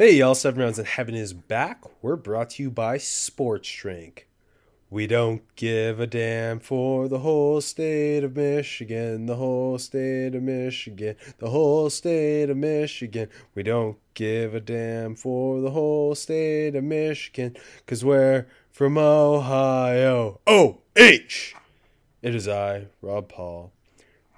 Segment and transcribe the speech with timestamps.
[0.00, 1.84] Hey, y'all, Seven Rounds in Heaven is back.
[2.00, 4.26] We're brought to you by Sports Drink.
[4.88, 10.42] We don't give a damn for the whole state of Michigan, the whole state of
[10.42, 13.28] Michigan, the whole state of Michigan.
[13.54, 20.40] We don't give a damn for the whole state of Michigan, cause we're from Ohio.
[20.46, 21.54] O-H!
[22.22, 23.70] It is I, Rob Paul,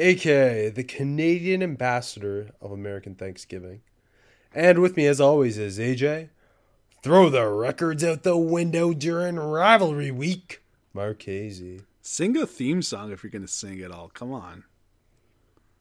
[0.00, 3.82] aka the Canadian ambassador of American Thanksgiving.
[4.54, 6.28] And with me, as always, is AJ.
[7.02, 10.62] Throw the records out the window during rivalry week.
[10.92, 11.80] Marchese.
[12.00, 14.08] Sing a theme song if you're going to sing it all.
[14.08, 14.64] Come on.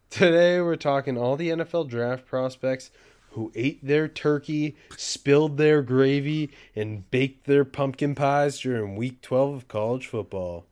[0.09, 2.91] Today we're talking all the NFL draft prospects
[3.31, 9.55] who ate their turkey, spilled their gravy, and baked their pumpkin pies during week 12
[9.55, 10.65] of college football.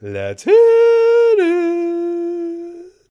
[0.00, 1.73] Let's hit it.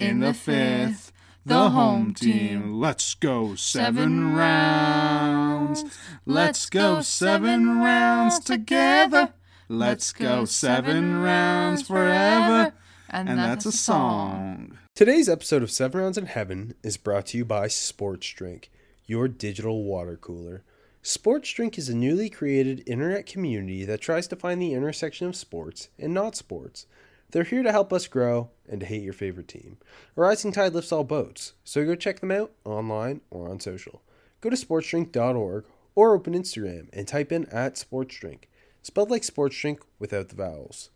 [0.00, 1.12] in the fifth?
[1.44, 2.80] The home team.
[2.80, 5.84] Let's go seven rounds.
[6.26, 9.32] Let's go seven rounds together.
[9.68, 12.72] Let's go seven rounds forever.
[13.08, 14.78] And that's a song.
[14.94, 18.70] Today's episode of Seven Rounds in Heaven is brought to you by Sports Drink,
[19.06, 20.62] your digital water cooler.
[21.02, 25.34] Sports Drink is a newly created internet community that tries to find the intersection of
[25.34, 26.86] sports and not sports.
[27.30, 29.76] They're here to help us grow and to hate your favorite team.
[30.16, 34.02] A rising tide lifts all boats, so go check them out online or on social.
[34.40, 35.64] Go to sportsdrink.org
[35.94, 38.44] or open Instagram and type in at sportsdrink,
[38.82, 40.90] spelled like sports drink without the vowels.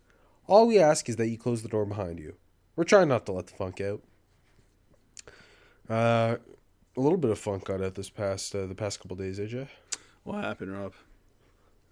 [0.47, 2.35] All we ask is that you close the door behind you.
[2.75, 4.01] We're trying not to let the funk out.
[5.89, 6.37] Uh,
[6.97, 9.67] a little bit of funk got out this past uh, the past couple days, AJ.
[10.23, 10.93] What happened, Rob?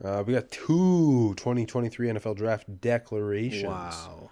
[0.04, 3.64] Uh, we got two 2023 NFL draft declarations.
[3.64, 4.32] Wow.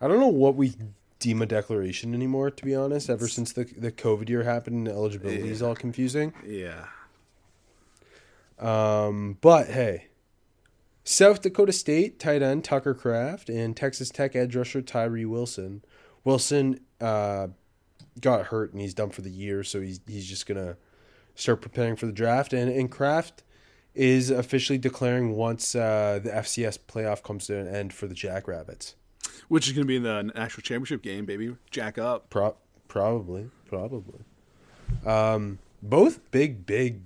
[0.00, 0.74] I don't know what we
[1.18, 3.08] deem a declaration anymore, to be honest.
[3.08, 6.32] Ever since the the COVID year happened, and eligibility is all confusing.
[6.46, 6.86] Yeah.
[8.58, 10.08] Um, but hey,
[11.04, 15.82] South Dakota State tight end Tucker Kraft and Texas Tech edge rusher Tyree Wilson.
[16.24, 17.48] Wilson uh,
[18.20, 20.76] got hurt and he's done for the year, so he's he's just gonna
[21.34, 22.52] start preparing for the draft.
[22.52, 23.42] And and Kraft
[24.00, 28.94] is officially declaring once uh, the FCS playoff comes to an end for the Jackrabbits.
[29.48, 31.54] Which is going to be in the national championship game, baby.
[31.70, 32.30] Jack up.
[32.30, 32.56] Pro-
[32.88, 34.20] probably, probably.
[35.04, 37.02] Um, both big, big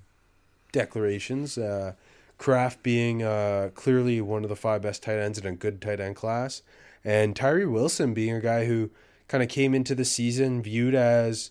[0.71, 1.59] declarations.
[1.59, 1.94] Uh,
[2.38, 5.99] Kraft being uh, clearly one of the five best tight ends in a good tight
[5.99, 6.62] end class,
[7.04, 8.91] and Tyree Wilson being a guy who
[9.27, 11.50] kind of came into the season viewed as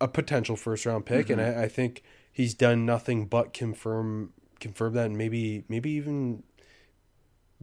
[0.00, 4.94] a potential first round pick, and I, I think he's done nothing but confirm confirm
[4.94, 6.42] that, and maybe maybe even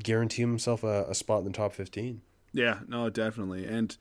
[0.01, 2.21] guarantee himself a, a spot in the top fifteen.
[2.53, 3.65] Yeah, no, definitely.
[3.65, 3.95] And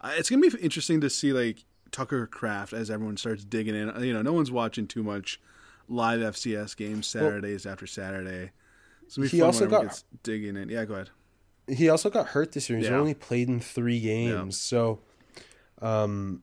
[0.00, 3.74] uh, it's going to be interesting to see, like, Tucker Kraft as everyone starts digging
[3.74, 3.88] in.
[4.04, 5.40] You know, no one's watching too much
[5.88, 8.52] live FCS games Saturdays after Saturday.
[9.08, 10.68] So he also got- digging in.
[10.68, 11.10] Yeah, go ahead.
[11.66, 12.78] he also got hurt this year.
[12.78, 12.98] He's Yeah.
[12.98, 14.60] only played in three games.
[14.60, 15.00] So,
[15.82, 16.42] um,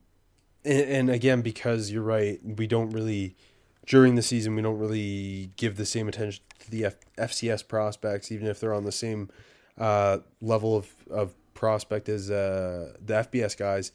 [0.65, 3.35] and, and again, because you're right, we don't really
[3.85, 8.31] during the season we don't really give the same attention to the F- FCS prospects,
[8.31, 9.29] even if they're on the same
[9.77, 13.91] uh, level of of prospect as uh, the FBS guys.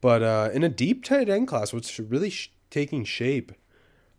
[0.00, 3.52] But uh, in a deep tight end class, what's really sh- taking shape,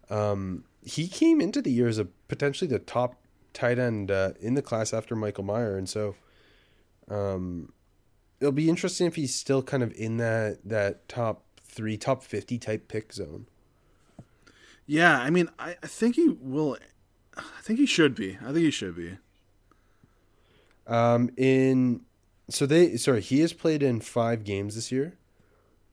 [0.10, 3.15] um, he came into the year as a potentially the top
[3.54, 6.15] tight end uh, in the class after Michael Mayer, and so
[7.10, 7.71] um,
[8.39, 12.57] it'll be interesting if he's still kind of in that that top three, top fifty
[12.57, 13.48] type pick zone.
[14.86, 16.78] Yeah, I mean, I, I think he will.
[17.38, 18.38] I think he should be.
[18.42, 19.18] I think he should be.
[20.86, 22.02] Um, in
[22.50, 25.18] so they sorry, he has played in five games this year.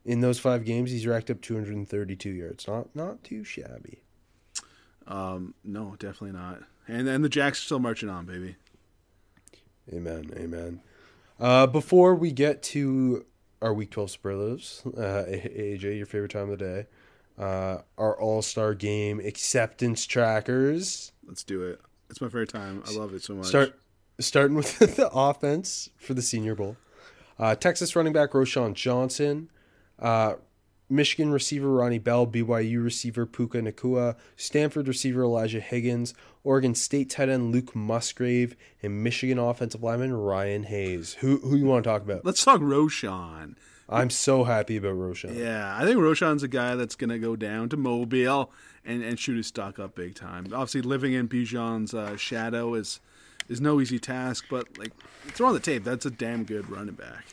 [0.03, 2.67] In those five games, he's racked up 232 yards.
[2.67, 4.03] Not not too shabby.
[5.07, 6.63] Um, no, definitely not.
[6.87, 8.55] And and the Jacks are still marching on, baby.
[9.91, 10.31] Amen.
[10.35, 10.81] Amen.
[11.39, 13.25] Uh, before we get to
[13.61, 16.85] our Week 12 superlatives, uh, AJ, your favorite time of the day,
[17.41, 21.11] uh, our All Star Game acceptance trackers.
[21.25, 21.81] Let's do it.
[22.09, 22.83] It's my favorite time.
[22.87, 23.47] I love it so much.
[23.47, 23.79] Start
[24.19, 26.77] starting with the offense for the Senior Bowl.
[27.39, 29.49] Uh, Texas running back Roschon Johnson,
[29.97, 30.33] uh,
[30.89, 37.29] Michigan receiver Ronnie Bell, BYU receiver Puka Nacua, Stanford receiver Elijah Higgins, Oregon State tight
[37.29, 41.13] end Luke Musgrave, and Michigan offensive lineman Ryan Hayes.
[41.15, 42.23] Who who you want to talk about?
[42.25, 43.55] Let's talk Roshan.
[43.91, 45.37] I'm so happy about Roschon.
[45.37, 48.51] Yeah, I think Roshan's a guy that's gonna go down to Mobile
[48.85, 50.45] and, and shoot his stock up big time.
[50.53, 52.99] Obviously, living in Bijan's uh, shadow is
[53.49, 54.91] is no easy task, but like
[55.27, 57.25] throw on the tape, that's a damn good running back.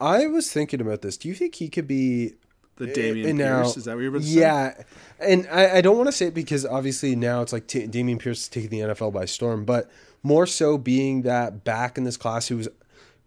[0.00, 1.16] I was thinking about this.
[1.16, 2.34] Do you think he could be
[2.76, 4.40] The Dameon and Pierce now- is that what you're about to say?
[4.40, 4.82] Yeah,
[5.18, 8.18] and I, I don't want to say it because obviously now it's like t- Dameon
[8.20, 9.90] Pierce is taking the NFL by storm, but
[10.22, 12.68] more so being that back in this class who was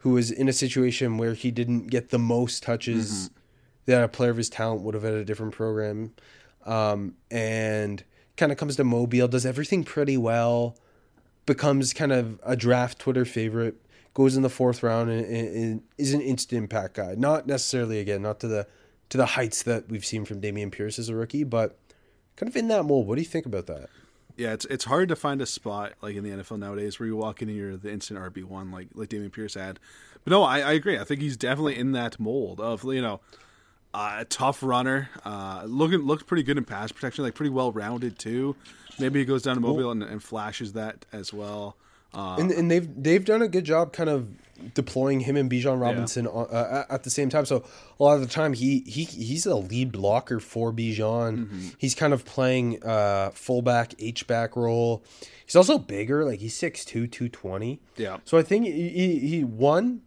[0.01, 3.35] who was in a situation where he didn't get the most touches Mm-hmm.
[3.85, 6.13] that a player of his talent would have at a different program,
[6.65, 8.03] um, and
[8.37, 10.77] kind of comes to Mobile, does everything pretty well,
[11.45, 13.75] becomes kind of a draft Twitter favorite,
[14.13, 17.15] goes in the fourth round, and, and, and is an instant impact guy.
[17.17, 18.67] Not necessarily again, not to the
[19.09, 21.77] to the heights that we've seen from Dameon Pierce as a rookie, but
[22.37, 23.07] kind of in that mold.
[23.07, 23.89] What do you think about that?
[24.41, 27.15] Yeah, it's it's hard to find a spot like in the NFL nowadays where you
[27.15, 29.79] walk in and you're the instant RB one like like Dameon Pierce had.
[30.23, 30.97] But no, I, I agree.
[30.97, 33.19] I think he's definitely in that mold of you know
[33.93, 37.71] uh, a tough runner, uh, looking looked pretty good in pass protection, like pretty well
[37.71, 38.55] rounded too.
[38.99, 41.75] Maybe he goes down to Mobile and, and flashes that as well.
[42.13, 44.27] Uh, And and they've they've done a good job kind of
[44.73, 47.45] deploying him and Bijan Robinson on- uh, at the same time.
[47.45, 47.63] So
[47.99, 51.75] a lot of the time he he he's a lead blocker for Bijan.
[51.77, 55.03] He's kind of playing uh, fullback H back role.
[55.45, 57.79] He's also bigger, like he's 6'2", 220.
[57.97, 58.17] Yeah.
[58.23, 60.01] So I think he, he, he one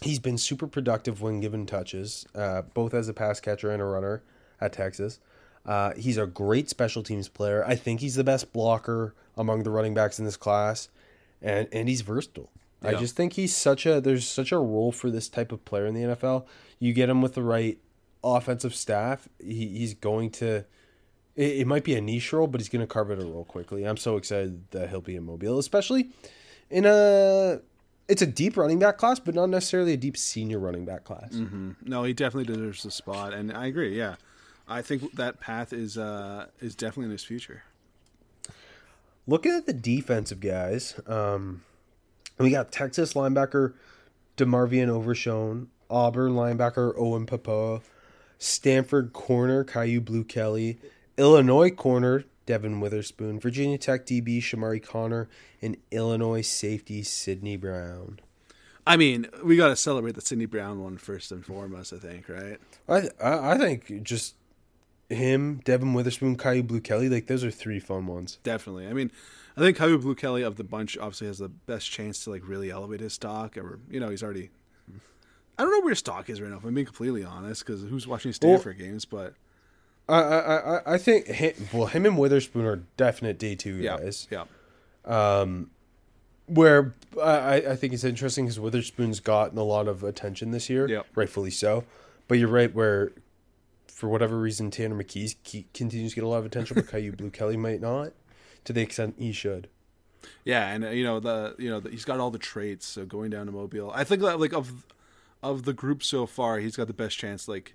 [0.00, 3.84] he's been super productive when given touches, uh, both as a pass catcher and a
[3.84, 4.22] runner
[4.60, 5.18] at Texas.
[5.66, 7.64] Uh, he's a great special teams player.
[7.66, 10.88] I think he's the best blocker among the running backs in this class,
[11.40, 12.50] and and he's versatile.
[12.86, 15.86] I just think he's such a there's such a role for this type of player
[15.86, 16.46] in the NFL.
[16.78, 17.78] You get him with the right
[18.24, 20.64] offensive staff, he, he's going to.
[21.36, 23.44] It, it might be a niche role, but he's going to carve it a role
[23.44, 23.84] quickly.
[23.84, 26.10] I'm so excited that he'll be in Mobile, especially
[26.70, 27.60] in a.
[28.06, 31.32] It's a deep running back class, but not necessarily a deep senior running back class.
[31.82, 33.96] no, he definitely deserves the spot, and I agree.
[33.96, 34.16] Yeah,
[34.68, 37.62] I think that path is uh, is definitely in his future.
[39.26, 41.62] Looking at the defensive guys, um,
[42.38, 43.74] we got Texas linebacker
[44.36, 47.82] DeMarvion Overshown, Auburn linebacker Owen Pappoe,
[48.38, 50.78] Stanford corner Kyu Blu Kelly,
[51.16, 55.28] Illinois corner Devon Witherspoon, Virginia Tech DB Chamarri Conner,
[55.62, 58.20] and Illinois safety Sydney Brown.
[58.86, 61.92] I mean, we got to celebrate the Sydney Brown one first and foremost.
[61.92, 62.58] I think, right?
[62.88, 64.34] I I, I think just
[65.08, 68.38] him, Devon Witherspoon, Kyu Blu Kelly, like those are three fun ones.
[68.42, 68.86] Definitely.
[68.88, 69.10] I mean,
[69.56, 72.46] I think Kyu Blu Kelly of the bunch obviously has the best chance to like
[72.46, 73.56] really elevate his stock.
[73.56, 74.50] Or you know, he's already.
[75.56, 76.56] I don't know where his stock is right now.
[76.56, 79.04] If I'm being completely honest, because who's watching Stanford games?
[79.04, 79.34] But
[80.08, 83.96] I I I, I think him, well him and Witherspoon are definite day two yeah,
[83.98, 84.26] guys.
[84.30, 84.44] yeah,
[85.04, 85.70] um,
[86.46, 90.88] Where I, I think it's interesting because Witherspoon's gotten a lot of attention this year,
[90.88, 91.06] Yep.
[91.14, 91.84] rightfully so.
[92.26, 93.12] But you're right, where
[93.86, 95.36] for whatever reason Tanner McKee's
[95.72, 98.12] continues to get a lot of attention, but Kyu Blu Kelly might not,
[98.64, 99.68] to the extent he should.
[100.44, 102.86] yeah, and uh, you know the you know the, he's got all the traits.
[102.86, 104.86] So going down to Mobile, I think that like of
[105.42, 107.74] of the group so far, he's got the best chance like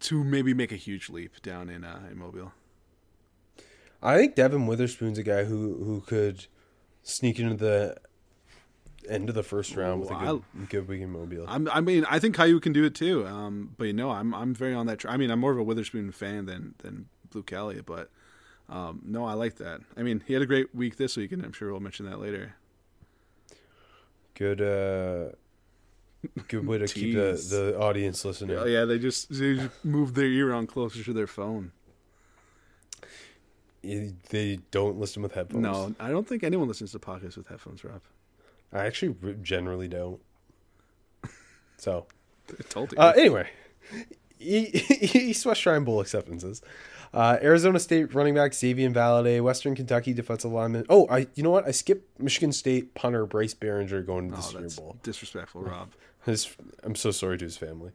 [0.00, 2.52] to maybe make a huge leap down in uh, in Mobile.
[4.02, 6.46] I think Devon Witherspoon's a guy who who could
[7.02, 7.96] sneak into the
[9.08, 11.44] end of the first round with a good, good week in Mobile.
[11.46, 13.26] I'm, I mean, I think Kyu can do it too.
[13.26, 14.98] Um, but you know, I'm I'm very on that.
[14.98, 18.10] Tra- I mean, I'm more of a Witherspoon fan than than Blu Kelly, but
[18.68, 19.80] um, no, I like that.
[19.96, 22.20] I mean, he had a great week this week, and I'm sure we'll mention that
[22.20, 22.54] later.
[24.34, 25.34] Good uh
[26.48, 28.56] good way to keep the, the audience listening.
[28.58, 31.72] Oh yeah, they just they just moved their ear on closer to their phone.
[33.82, 35.62] They don't listen with headphones.
[35.62, 38.00] No, I don't think anyone listens to podcasts with headphones, Rob.
[38.72, 40.20] I actually generally don't.
[41.76, 42.06] So,
[42.50, 42.98] I told you.
[42.98, 43.48] uh, anyway,
[44.40, 46.62] East West Shrine Bowl acceptances.
[47.12, 50.84] Uh, Arizona State running back Xazavian Valladay, Western Kentucky defensive lineman.
[50.88, 51.66] Oh, I you know what?
[51.66, 54.96] I skipped Michigan State punter Bryce Baringer going to the oh, Senior Bowl.
[55.02, 55.92] disrespectful, Rob.
[56.24, 57.92] His, I'm so sorry to his family.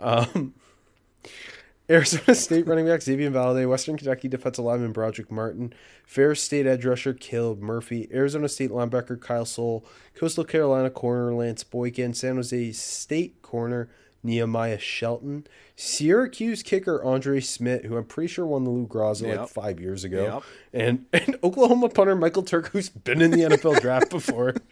[0.00, 0.54] Um,
[1.90, 5.74] Arizona State running back Xazavian Valladay, Western Kentucky defensive lineman Broderick Martin,
[6.06, 11.62] Ferris State edge rusher Caleb Murphy, Arizona State linebacker Kyle Soelle, Coastal Carolina corner Lance
[11.62, 13.90] Boykin, San Jose State corner
[14.24, 19.48] Nehemiah Shelton, Syracuse kicker Andre Szmyt, who I'm pretty sure won the Lou Groza like
[19.48, 20.82] five years ago, Yep.
[20.82, 24.54] and and Oklahoma punter Michael Turk, who's been in the NFL draft before.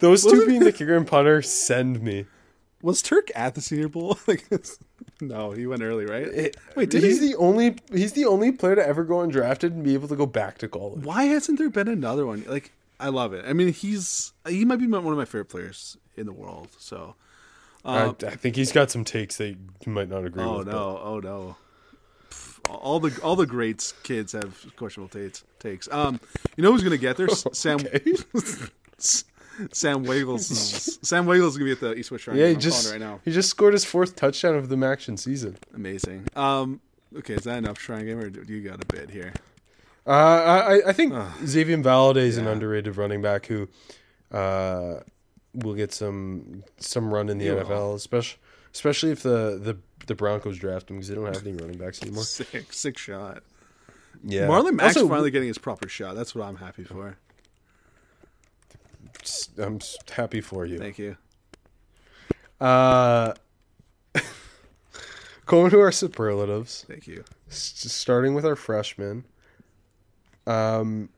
[0.00, 2.26] Those two being the kicker and punter send me.
[2.82, 4.16] Was Turk at the Senior Bowl?
[4.28, 4.44] like,
[5.20, 6.54] no, he went early, right?
[6.76, 7.28] Wait, did he's he?
[7.32, 10.26] the only he's the only player to ever go undrafted and be able to go
[10.26, 11.04] back to college.
[11.04, 12.44] Why hasn't there been another one?
[12.46, 13.44] Like, I love it.
[13.46, 16.68] I mean, he's he might be one of my favorite players in the world.
[16.78, 17.16] So,
[17.88, 20.52] I, I think he's got some takes that you might not agree with.
[20.52, 20.66] oh with.
[20.68, 21.56] no, oh no.
[22.30, 25.44] Pff, All the all the greats kids have questionable takes.
[25.58, 25.88] Takes.
[25.90, 26.20] Um,
[26.56, 27.28] you know who's gonna get there?
[27.52, 27.78] Sam.
[29.72, 30.98] Sam Wiggles.
[31.02, 32.36] Sam Wiggles is gonna be at the East West Shrine.
[32.36, 33.20] yeah, he just right now.
[33.24, 35.56] he just scored his fourth touchdown of the MACtion season.
[35.74, 36.28] Amazing.
[36.36, 36.80] Um,
[37.16, 39.32] okay, is that enough Shrine game, or do you got a bid here?
[40.06, 43.68] Uh, I I think Xazavian Valladay is an underrated running back who
[44.30, 45.00] uh,
[45.54, 47.64] will get some some run in the He will.
[47.64, 48.38] NFL, especially
[48.72, 49.76] especially if the the
[50.06, 52.22] the Broncos draft him because they don't have any running backs anymore.
[52.24, 53.42] Sick, sick shot.
[54.24, 56.16] Yeah, Marlon Mack's Also, finally getting his proper shot.
[56.16, 57.16] That's what I'm happy for.
[59.58, 59.78] I'm
[60.12, 60.78] happy for you.
[60.78, 61.16] Thank you.
[62.60, 63.34] Uh,
[65.46, 66.84] going to our superlatives.
[66.88, 67.24] Thank you.
[67.48, 69.24] S- starting with our freshmen.
[70.46, 71.10] Um,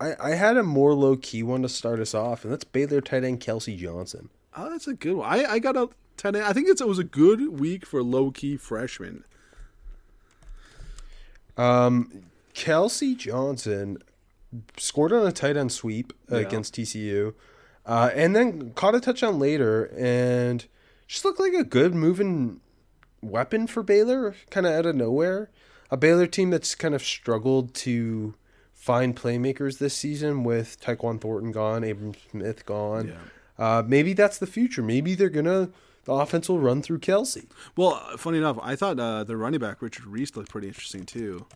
[0.00, 3.00] I I had a more low key one to start us off, and that's Baylor
[3.00, 4.28] tight end Kelsey Johnson.
[4.56, 5.28] Oh, that's a good one.
[5.28, 6.36] I, I got a 10.
[6.36, 9.24] I think it's, it was a good week for low key freshmen.
[11.56, 12.24] Um,
[12.54, 13.98] Kelsey Johnson
[14.76, 16.38] scored on a tight end sweep Yeah.
[16.38, 17.34] against TCU,
[17.84, 20.64] uh, and then caught a touchdown later, and
[21.06, 22.60] just looked like a good moving
[23.22, 25.50] weapon for Baylor, kind of out of nowhere.
[25.90, 28.34] A Baylor team that's kind of struggled to
[28.86, 33.08] find playmakers this season with Tyquan Thornton gone, Abram Smith gone.
[33.08, 33.18] Yeah.
[33.78, 34.80] Uh, maybe that's the future.
[34.80, 35.70] Maybe they're gonna
[36.04, 37.48] the offense will run through Kelsey.
[37.76, 41.04] Well, uh, funny enough, I thought uh, the running back Richard Reese looked pretty interesting
[41.04, 41.46] too.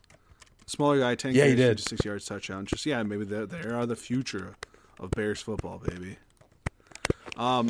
[0.66, 1.78] Smaller guy, ten Yeah, he did.
[1.78, 2.66] six yards touchdown.
[2.66, 4.56] Just yeah, maybe they they are the future
[4.98, 6.16] of Bears football, baby.
[7.36, 7.64] Uh,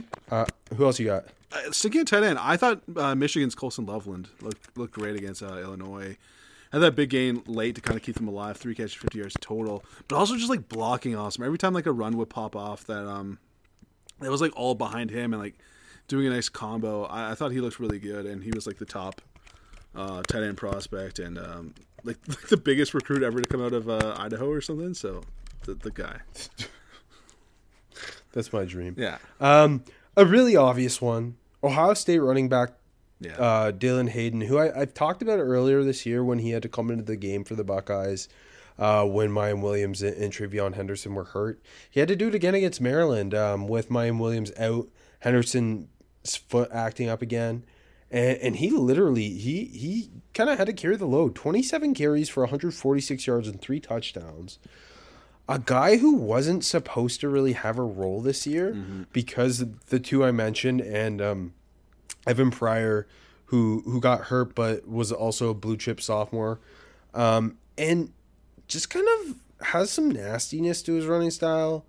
[0.74, 1.26] who else you got?
[1.52, 5.42] Uh, sticking at tight end, I thought uh, Michigan's Colston Loveland looked looked great against
[5.42, 6.16] uh, Illinois.
[6.72, 9.36] Had that big gain late to kind of keep them alive, three catches, fifty yards
[9.40, 11.44] total, but also just like blocking awesome.
[11.44, 13.38] Every time like a run would pop off, that um,
[14.22, 15.56] it was like all behind him and like
[16.06, 17.04] doing a nice combo.
[17.04, 19.20] I, I thought he looked really good, and he was like the top
[19.96, 21.74] uh, tight end prospect and um,
[22.04, 24.94] like, like the biggest recruit ever to come out of uh, Idaho or something.
[24.94, 25.22] So
[25.64, 26.20] the, the guy,
[28.32, 28.94] That's my dream.
[28.96, 29.82] yeah, Um,
[30.16, 31.36] a really obvious one.
[31.64, 32.70] Ohio State running back
[33.20, 36.62] yeah, uh, Dallan Hayden, who I, I've talked about earlier this year when he had
[36.62, 38.28] to come into the game for the Buckeyes
[38.78, 41.62] uh, when Miyan Williams and, and TreVeyon Henderson were hurt.
[41.90, 44.88] He had to do it again against Maryland um, with Miyan Williams out,
[45.20, 45.86] Henderson's
[46.48, 47.64] foot acting up again.
[48.10, 51.34] And, and he literally he he kind of had to carry the load.
[51.34, 54.58] 27 carries for 146 yards and three touchdowns
[55.50, 58.72] a guy who wasn't supposed to really have a role this year
[59.12, 61.54] because the two I mentioned and um,
[62.26, 63.06] Evan Pryor,
[63.46, 66.60] who who got hurt but was also a blue chip sophomore,
[67.14, 68.12] um, and
[68.68, 69.36] just kind of
[69.68, 71.84] has some nastiness to his running style.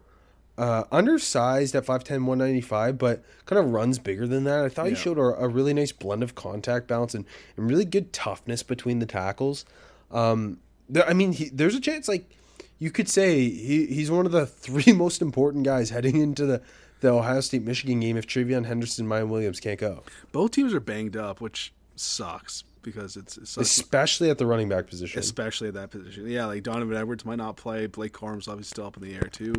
[0.57, 4.63] Uh, undersized at 5'10", 195, but kind of runs bigger than that.
[4.63, 7.25] I thought he showed a, a really nice blend of contact balance and,
[7.57, 9.65] and really good toughness between the tackles.
[10.11, 12.29] Um, there, I mean, he, there's a chance like
[12.77, 16.61] you could say he, he's one of the three most important guys heading into the,
[17.01, 20.79] the Ohio State Michigan game if TreVeyon Henderson, Miyan Williams can't go, both teams are
[20.79, 25.20] banged up, which sucks because it's, it's such, especially at the running back position.
[25.20, 26.27] especially at that position.
[26.27, 27.88] Yeah, like Donovan Edwards might not play.
[27.88, 29.53] Blake Corum's obviously still up in the air too.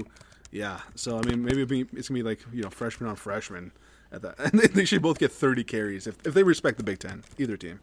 [0.50, 3.16] Yeah, so I mean, maybe it'll be, it's gonna be like you know freshman on
[3.16, 3.72] freshman
[4.10, 6.84] at that, and they, they should both get thirty carries if, if they respect the
[6.84, 7.24] Big Ten.
[7.38, 7.80] Either team.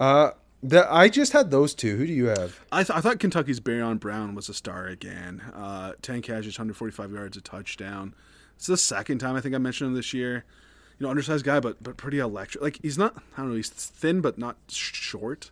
[0.00, 0.30] Uh,
[0.64, 1.96] the, I just had those two.
[1.96, 2.60] Who do you have?
[2.72, 5.42] I, th- I thought Kentucky's Barion Brown was a star again.
[5.54, 8.14] Uh, Ten catches, 145 yards, a touchdown.
[8.56, 10.44] It's the second time I think I mentioned him this year.
[10.98, 12.62] You know, undersized guy, but but pretty electric.
[12.62, 15.50] Like he's not, I don't know, he's thin but not short,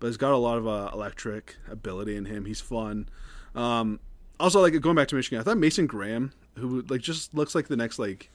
[0.00, 2.46] but he's got a lot of uh, electric ability in him.
[2.46, 3.08] He's fun.
[3.54, 4.00] Um,
[4.40, 7.68] also, like going back to Michigan, I thought Mason Graham, who like just looks like
[7.68, 8.30] the next like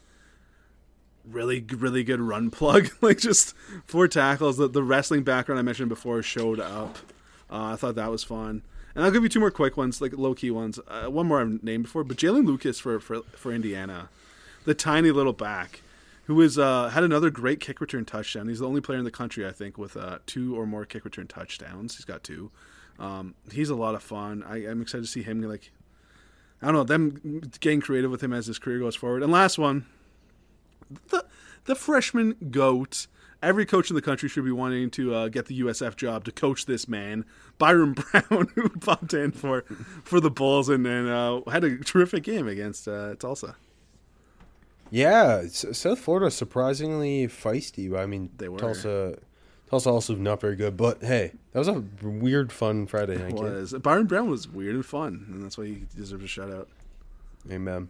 [1.29, 3.55] really really good run plug like just
[3.86, 6.98] four tackles the, the wrestling background i mentioned before showed up
[7.51, 8.62] uh, i thought that was fun
[8.94, 11.63] and i'll give you two more quick ones like low-key ones uh, one more i've
[11.63, 14.10] named before but jaylin lucas for, for, for indiana
[14.65, 15.82] the tiny little back
[16.25, 18.48] who is uh, had another great kick return touchdown.
[18.48, 21.05] He's the only player in the country, I think, with uh, two or more kick
[21.05, 21.96] return touchdowns.
[21.96, 22.51] He's got two.
[22.98, 24.44] Um, he's a lot of fun.
[24.44, 25.72] I, I'm excited to see him like
[26.62, 29.22] I don't know them getting creative with him as his career goes forward.
[29.22, 29.86] And last one,
[31.10, 31.25] the
[31.65, 33.08] the freshman goat.
[33.44, 36.32] Every coach in the country should be wanting to uh, get the USF job to
[36.32, 37.25] coach this man,
[37.60, 37.94] Byrum
[38.30, 39.62] Brown, who popped in for
[40.04, 43.56] for the Bulls and then uh, had a terrific game against uh, Tulsa.
[44.89, 47.96] Yeah, South Florida surprisingly feisty.
[47.98, 48.60] I mean, They were.
[48.60, 49.18] Tulsa.
[49.70, 53.44] Tulsa also not very good, but hey, that was a weird, fun Friday night game.
[53.44, 56.70] Was Byrum Brown was weird and fun, and that's why he deserves a shout out.
[57.51, 57.89] Amen.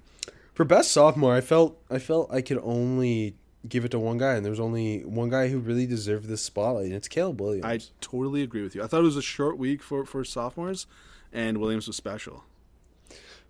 [0.55, 3.35] For best sophomore, I felt I felt I could only
[3.67, 6.41] give it to one guy, and there was only one guy who really deserved this
[6.41, 7.65] spotlight, and it's Caleb Williams.
[7.65, 8.81] I totally agree with you.
[8.83, 10.87] I thought it was a short week for for sophomores,
[11.33, 12.45] and Williams was special.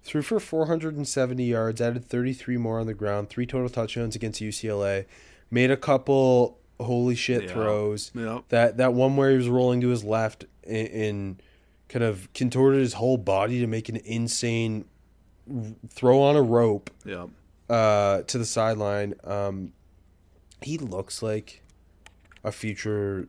[0.03, 5.05] Threw for 470 yards, added 33 more on the ground, three total touchdowns against UCLA,
[5.49, 7.53] made a couple holy shit Yeah.
[7.53, 8.11] throws.
[8.15, 8.45] Yep.
[8.49, 11.43] That that one where he was rolling to his left and, and
[11.87, 14.85] kind of contorted his whole body to make an insane
[15.89, 17.27] throw on a rope Yeah.
[17.69, 19.13] uh, to the sideline.
[19.23, 19.73] Um,
[20.61, 21.61] he looks like
[22.43, 23.27] a future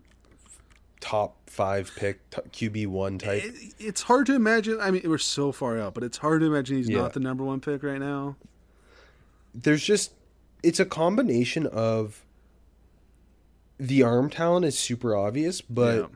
[1.00, 3.44] top five pick, t- QB one type.
[3.44, 4.78] It, it's hard to imagine.
[4.80, 6.99] I mean, we're so far out, but it's hard to imagine he's Yeah.
[7.02, 8.37] not the number one pick right now.
[9.54, 10.12] there's just
[10.62, 12.25] it's a combination of
[13.78, 16.06] the arm talent is super obvious, but Yeah.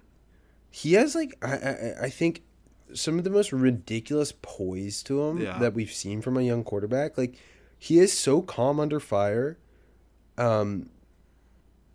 [0.70, 2.42] he has like I, I I think
[2.94, 5.58] some of the most ridiculous poise to him Yeah.
[5.58, 7.16] that we've seen from a young quarterback.
[7.18, 7.36] Like
[7.78, 9.58] he is so calm under fire.
[10.38, 10.90] Um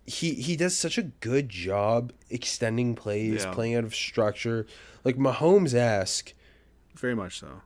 [0.06, 3.52] he he does such a good job extending plays, Yeah.
[3.52, 4.66] playing out of structure.
[5.04, 6.32] Like Mahomes esque.
[6.94, 7.62] very much so.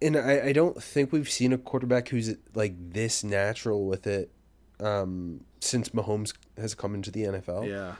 [0.00, 4.30] and I, I don't think we've seen a quarterback who's like this natural with it
[4.80, 7.66] um, since Mahomes has come into the NFL.
[7.68, 7.96] Yeah,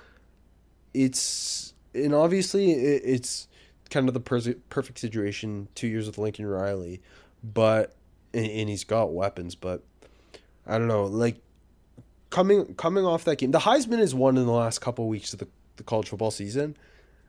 [0.94, 3.48] It's and obviously it, it's
[3.90, 5.68] kind of the pers- perfect situation.
[5.74, 7.00] Two years with Lincoln Riley,
[7.42, 7.94] but
[8.34, 9.54] and, and he's got weapons.
[9.54, 9.82] But
[10.66, 11.36] I don't know, like
[12.30, 15.38] coming coming off that game, the Heisman is won in the last couple weeks of
[15.38, 16.76] the, the college football season,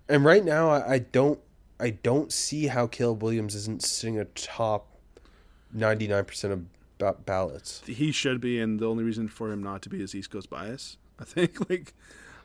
[0.08, 1.40] and right now I, I don't
[1.80, 4.88] I don't see how Caleb Williams isn't sitting atop
[5.74, 6.66] ninety nine percent of
[6.98, 7.82] ba- ballots.
[7.86, 10.50] he should be, and the only reason for him not to be is East Coast
[10.50, 10.98] bias.
[11.20, 11.94] I think like,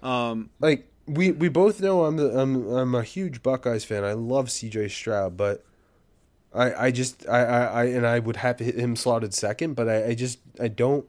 [0.02, 4.04] um, Like we we both know I'm the, I'm I'm a huge Buckeyes fan.
[4.04, 4.88] I love C.J.
[4.88, 5.64] Stroud, but
[6.54, 10.08] I I just I I, I and I would have him slotted second, but I,
[10.08, 11.06] I just I don't.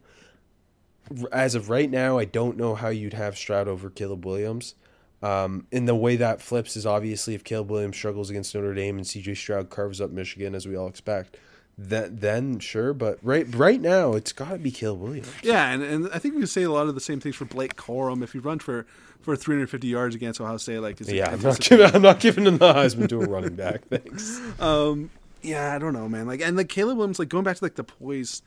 [1.31, 4.73] As of right now, I don't know how you'd have Stroud over Caleb Williams.
[5.21, 8.97] Um, and the way that flips is obviously if Caleb Williams struggles against Notre Dame
[8.97, 9.35] and C.J.
[9.35, 11.37] Stroud carves up Michigan as we all expect,
[11.77, 12.93] that then sure.
[12.93, 15.31] But right right now, it's got to be Caleb Williams.
[15.43, 17.45] yeah, and, and I think we can say a lot of the same things for
[17.45, 18.23] Blake Corum.
[18.23, 18.85] If he run for
[19.21, 22.45] for 350 yards against Ohio State, like is Yeah, I'm not giving I'm not giving
[22.45, 23.85] him the Heisman to a running back.
[23.89, 24.39] Thanks.
[24.59, 25.09] Um,
[25.41, 26.27] yeah, I don't know, man.
[26.27, 28.41] Like, and like Caleb Williams, like going back to like the poise,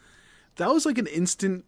[0.57, 1.65] that was like an instant,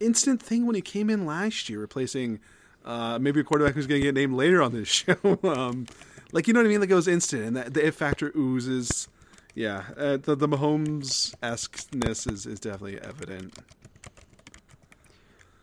[0.00, 2.40] instant thing when he came in last year, replacing
[2.84, 5.38] uh, maybe a quarterback who's going to get named later on this show.
[5.44, 5.86] um,
[6.32, 6.80] like, you know what I mean?
[6.80, 9.08] Like it was instant, and that the if factor oozes.
[9.54, 13.54] Yeah, uh, the the Mahomes esqueness is is definitely evident.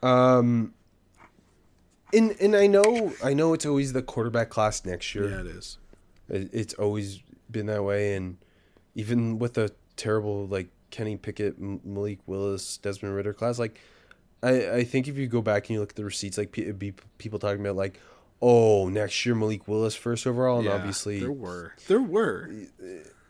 [0.04, 0.74] Um,
[2.14, 5.30] and and I know I know it's always the quarterback class next year.
[5.30, 5.78] Yeah, it is.
[6.30, 8.38] It, it's always been that way, and
[8.96, 13.80] even with the terrible like Kenny Pickett, Malik Willis, Desmond Ridder class, like
[14.44, 16.78] I I think if you go back and you look at the receipts, like it'd
[16.80, 18.00] be people talking about like,
[18.42, 22.52] oh, next year Malik Willis first overall, and Yeah, obviously there were there were.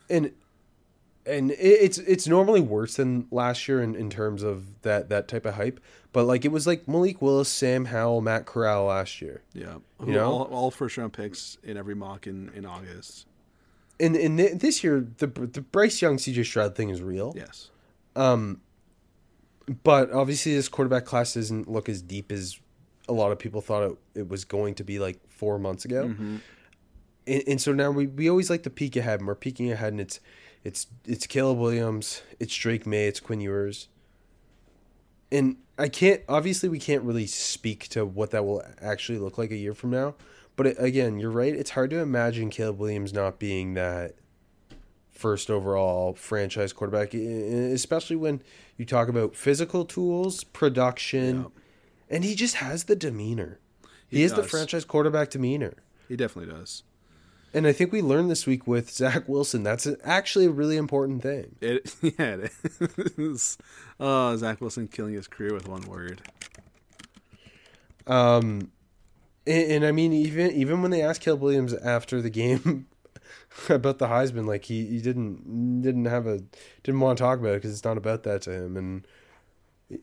[0.10, 0.32] and
[1.28, 5.46] and it's it's normally worse than last year in, in terms of that that type
[5.46, 5.80] of hype.
[6.14, 9.42] But like it was like Malik Willis, Sam Howell, Matt Corral last year.
[9.54, 10.32] Yeah, You know?
[10.32, 13.26] all, all first round picks in every mock in in August.
[14.00, 17.34] And and th- this year the the Bryce Young CJ Stroud thing is real.
[17.36, 17.70] Yes.
[18.16, 18.62] Um,
[19.84, 22.60] but obviously this quarterback class doesn't look as deep as
[23.10, 26.04] a lot of people thought it, it was going to be like four months ago.
[26.06, 29.94] And, and so now we, we always like to peek ahead, and we're peeking ahead,
[29.94, 30.20] and it's
[30.68, 33.88] it's it's Caleb Williams, it's Drake Maye, it's Quinn Ewers.
[35.32, 39.52] And I can't obviously we can't really speak to what that will actually look like
[39.52, 40.16] a year from now.
[40.56, 41.54] But it, again, you're right.
[41.56, 44.16] It's hard to imagine Caleb Williams not being that
[45.12, 48.42] first overall franchise quarterback, especially when
[48.78, 51.52] you talk about physical tools, production, Yep.
[52.10, 53.60] and he just has the demeanor.
[54.10, 55.74] He, He is the franchise quarterback demeanor.
[56.08, 56.84] He definitely does.
[57.54, 59.64] And I think we learned this week with Zach Wilson.
[59.64, 61.56] That's actually a really important thing.
[61.62, 62.52] It yeah, it
[63.18, 63.58] is.
[64.00, 66.22] Oh, Zach Wilson killing his career with one word.
[68.06, 68.72] Um,
[69.46, 72.88] and, and I mean, even even when they asked Caleb Williams after the game
[73.70, 76.42] about the Heisman, like he, he didn't didn't have a
[76.84, 78.78] didn't want to talk about it because it's not about that to him.
[78.78, 79.08] And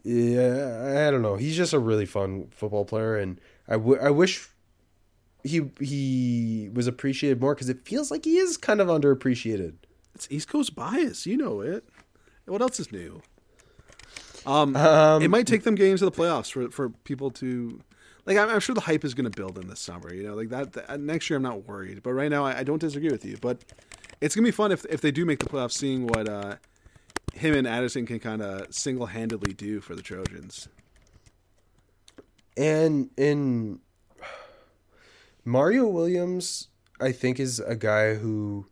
[0.02, 1.36] yeah, I don't know.
[1.36, 4.48] He's just a really fun football player, and I, w- I wish
[5.44, 9.74] he he was appreciated more because it feels like he is kind of underappreciated.
[10.14, 11.88] It's East Coast bias, you know it.
[12.46, 13.22] What else is new?
[14.46, 17.80] Um, Um, it might take them games to the playoffs for for people to
[18.26, 18.36] like.
[18.36, 20.12] I'm, I'm sure the hype is going to build in this summer.
[20.12, 21.36] You know, like that, that- next year.
[21.38, 23.36] I'm not worried, but right now I, I don't disagree with you.
[23.40, 23.62] But
[24.20, 26.56] it's gonna be fun if if they do make the playoffs, seeing what uh,
[27.32, 30.68] him and Addison can kind of single handedly do for the Trojans.
[32.56, 33.80] And in
[35.44, 36.68] Mario Williams,
[37.00, 38.66] I think is a guy who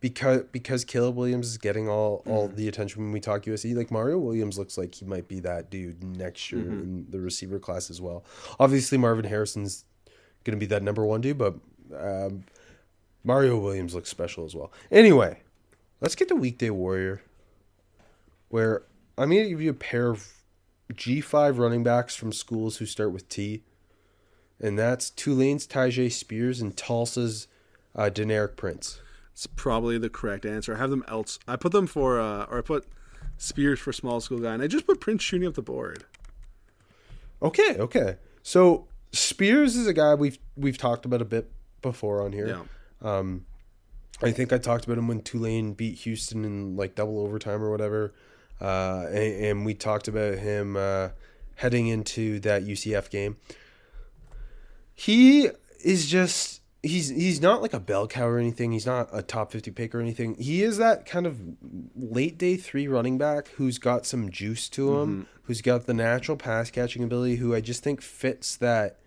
[0.00, 3.90] because because Caleb Williams is getting all all the attention when we talk USC, like
[3.90, 7.90] Mario Williams looks like he might be that dude next year in the receiver class
[7.90, 8.24] as well.
[8.60, 9.84] Obviously Marvin Harrison's
[10.44, 11.54] gonna be that number one dude, but
[11.98, 12.44] um,
[13.24, 14.70] Mario Williams looks special as well.
[14.90, 15.40] Anyway,
[16.02, 17.22] let's get to Weekday Warrior,
[18.50, 18.82] where
[19.16, 20.28] I'm gonna give you a pair of
[20.92, 23.62] G5 running backs from schools who start with T.
[24.60, 27.48] And that's Tulane's Tyjae Spears and Tulsa's
[27.94, 29.00] uh, Deneric Prince.
[29.32, 30.74] It's probably the correct answer.
[30.74, 31.38] I have them else.
[31.48, 32.86] I put them for, uh, or I put
[33.36, 36.04] Spears for small school guy, and I just put Prince shooting up the board.
[37.42, 38.16] Okay, okay.
[38.42, 41.50] So Spears is a guy we've we've talked about a bit
[41.82, 42.48] before on here.
[42.48, 42.62] Yeah.
[44.22, 47.70] I think I talked about him when Tulane beat Houston in like double overtime or
[47.70, 48.14] whatever.
[48.60, 51.10] Uh, and, and we talked about him uh,
[51.56, 53.36] heading into that UCF game.
[54.94, 55.48] He
[55.84, 58.72] is just he's he's not like a bell cow or anything.
[58.72, 60.34] He's not a top fifty pick or anything.
[60.36, 61.40] He is that kind of
[61.96, 66.36] late day three running back who's got some juice to him, who's got the natural
[66.36, 68.98] pass catching ability, who I just think fits that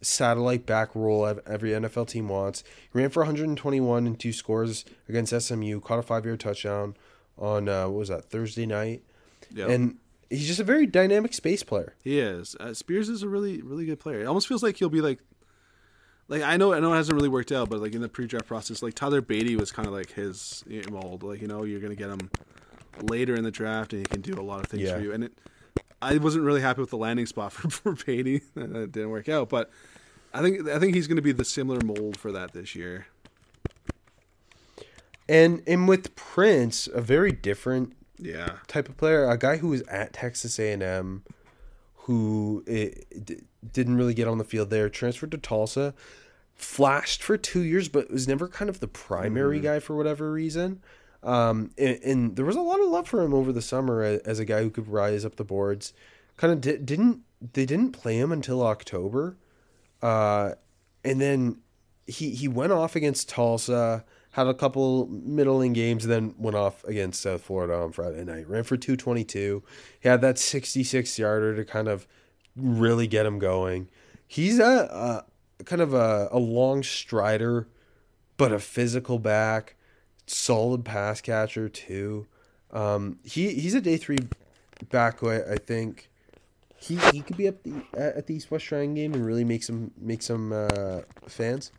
[0.00, 2.62] satellite back role every NFL team wants.
[2.92, 6.94] He ran for 121 and two scores against SMU, caught a five yard touchdown
[7.38, 9.02] on uh, what was that Thursday night,
[9.50, 9.68] Yeah.
[9.68, 9.96] and
[10.30, 11.94] he's just a very dynamic space player.
[12.02, 12.56] He is.
[12.60, 14.20] Uh, Spears is a really, really good player.
[14.20, 15.20] It almost feels like he'll be like,
[16.28, 18.46] like I know, I know it hasn't really worked out, but like in the pre-draft
[18.46, 21.22] process, like Tyler Badie was kind of like his mold.
[21.22, 22.30] Like you know, you're gonna get him
[23.02, 24.96] later in the draft, and he can do a lot of things Yeah.
[24.96, 25.12] for you.
[25.12, 25.32] And it,
[26.00, 28.42] I wasn't really happy with the landing spot for for Badie.
[28.54, 29.70] that didn't work out, but
[30.32, 33.06] I think I think he's gonna be the similar mold for that this year.
[35.28, 38.52] And and with Prince, a very different Yeah.
[38.68, 41.22] type of player, a guy who was at Texas A&M,
[41.94, 43.40] who it, d-
[43.72, 45.94] didn't really get on the field there, transferred to Tulsa,
[46.54, 50.80] flashed for two years, but was never kind of the primary guy for whatever reason.
[51.22, 54.20] Um, and, and there was a lot of love for him over the summer as,
[54.20, 55.94] as a guy who could rise up the boards.
[56.36, 57.20] Kind of di- didn't
[57.52, 59.36] they didn't play him until October,
[60.02, 60.52] uh,
[61.04, 61.58] and then
[62.06, 67.22] he he went off against Tulsa, had a couple middling games, then went off against
[67.22, 68.48] South Florida on Friday night.
[68.48, 69.62] Ran for 222.
[70.00, 72.08] He had that 66 yarder to kind of
[72.56, 73.88] really get him going.
[74.26, 75.24] He's a,
[75.60, 77.68] a kind of a, a long strider,
[78.36, 79.76] but a physical back,
[80.26, 82.26] solid pass catcher too.
[82.72, 84.18] Um, he he's a day three
[84.90, 85.22] back.
[85.22, 86.10] I think
[86.76, 89.44] he he could be up the, at at the East West Shrine game and really
[89.44, 91.70] make some make some uh, fans.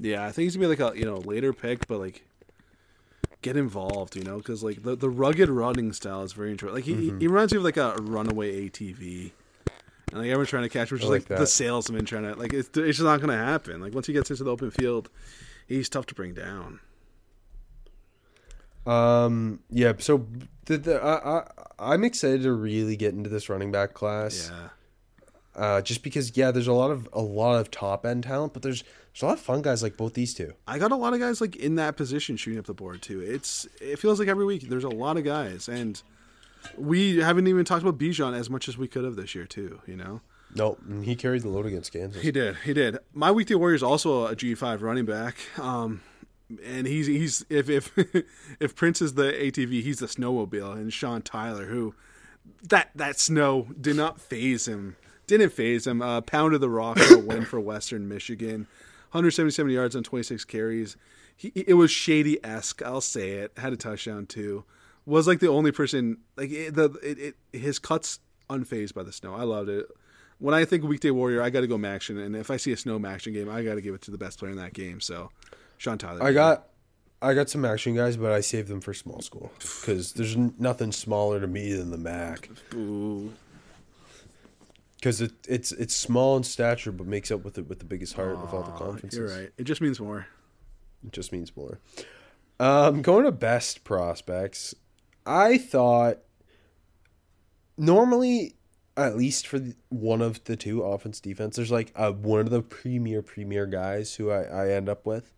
[0.00, 2.24] Yeah, I think he's gonna be like a you know later pick, but like
[3.42, 6.74] get involved, you know, because like the, the rugged running style is very interesting.
[6.74, 7.20] Like he, Mm-hmm.
[7.20, 9.32] he reminds me of like a runaway ATV,
[10.10, 12.34] and like everyone's trying to catch, which I is like like the salesman trying to
[12.34, 13.80] like it's it's just not gonna happen.
[13.80, 15.10] Like once he gets into the open field,
[15.66, 16.80] he's tough to bring down.
[18.86, 19.60] Um.
[19.70, 19.92] Yeah.
[19.98, 20.26] So
[20.64, 21.46] the, the I, I
[21.78, 24.50] I'm excited to really get into this running back class.
[24.50, 24.68] Yeah,
[25.54, 28.62] Uh, just because yeah, there's a lot of a lot of top end talent, but
[28.62, 28.82] there's
[29.12, 30.54] there's a lot of fun guys like both these two.
[30.66, 33.20] I got a lot of guys like in that position shooting up the board too.
[33.20, 36.00] It's it feels like every week there's a lot of guys, and
[36.76, 39.80] we haven't even talked about Bijan as much as we could have this year too.
[39.86, 40.20] You know.
[40.54, 42.22] No, and he carried the load against Kansas.
[42.22, 42.56] He did.
[42.64, 42.98] He did.
[43.14, 45.36] My weekday warrior is also a G five running back.
[45.58, 46.02] Um,
[46.64, 47.96] and he's he's if if
[48.60, 51.94] if Prince is the ATV, he's the snowmobile, and Sean Tyler, who
[52.62, 54.96] that that snow did not phase him.
[55.26, 56.02] Didn't phase him.
[56.02, 58.66] Uh, pounded the rock for a win for Western Michigan.
[59.12, 60.96] 177 yards on 26 carries.
[61.36, 62.82] He, it was shady esque.
[62.82, 63.52] I'll say it.
[63.56, 64.64] Had a touchdown too.
[65.06, 69.12] Was like the only person like it, the it, it his cuts unfazed by the
[69.12, 69.34] snow.
[69.34, 69.86] I loved it.
[70.38, 72.76] When I think weekday warrior, I got to go MACtion, and if I see a
[72.76, 75.00] snow MACtion game, I got to give it to the best player in that game.
[75.00, 75.30] So
[75.78, 76.22] Sean Tyler.
[76.22, 76.68] I got
[77.22, 80.92] I got some action guys, but I saved them for small school because there's nothing
[80.92, 82.48] smaller to me than the MAC.
[82.70, 83.32] Boo.
[85.00, 88.14] Because it, it's it's small in stature, but makes up with it with the biggest
[88.14, 89.18] heart of all the conferences.
[89.18, 89.50] You're right.
[89.56, 90.26] It just means more.
[91.04, 91.80] It just means more.
[92.58, 94.74] Um, going to best prospects,
[95.24, 96.18] I thought
[97.78, 98.56] normally,
[98.96, 102.50] at least for the, one of the two offense defense, there's like a, one of
[102.50, 105.32] the premier premier guys who I, I end up with.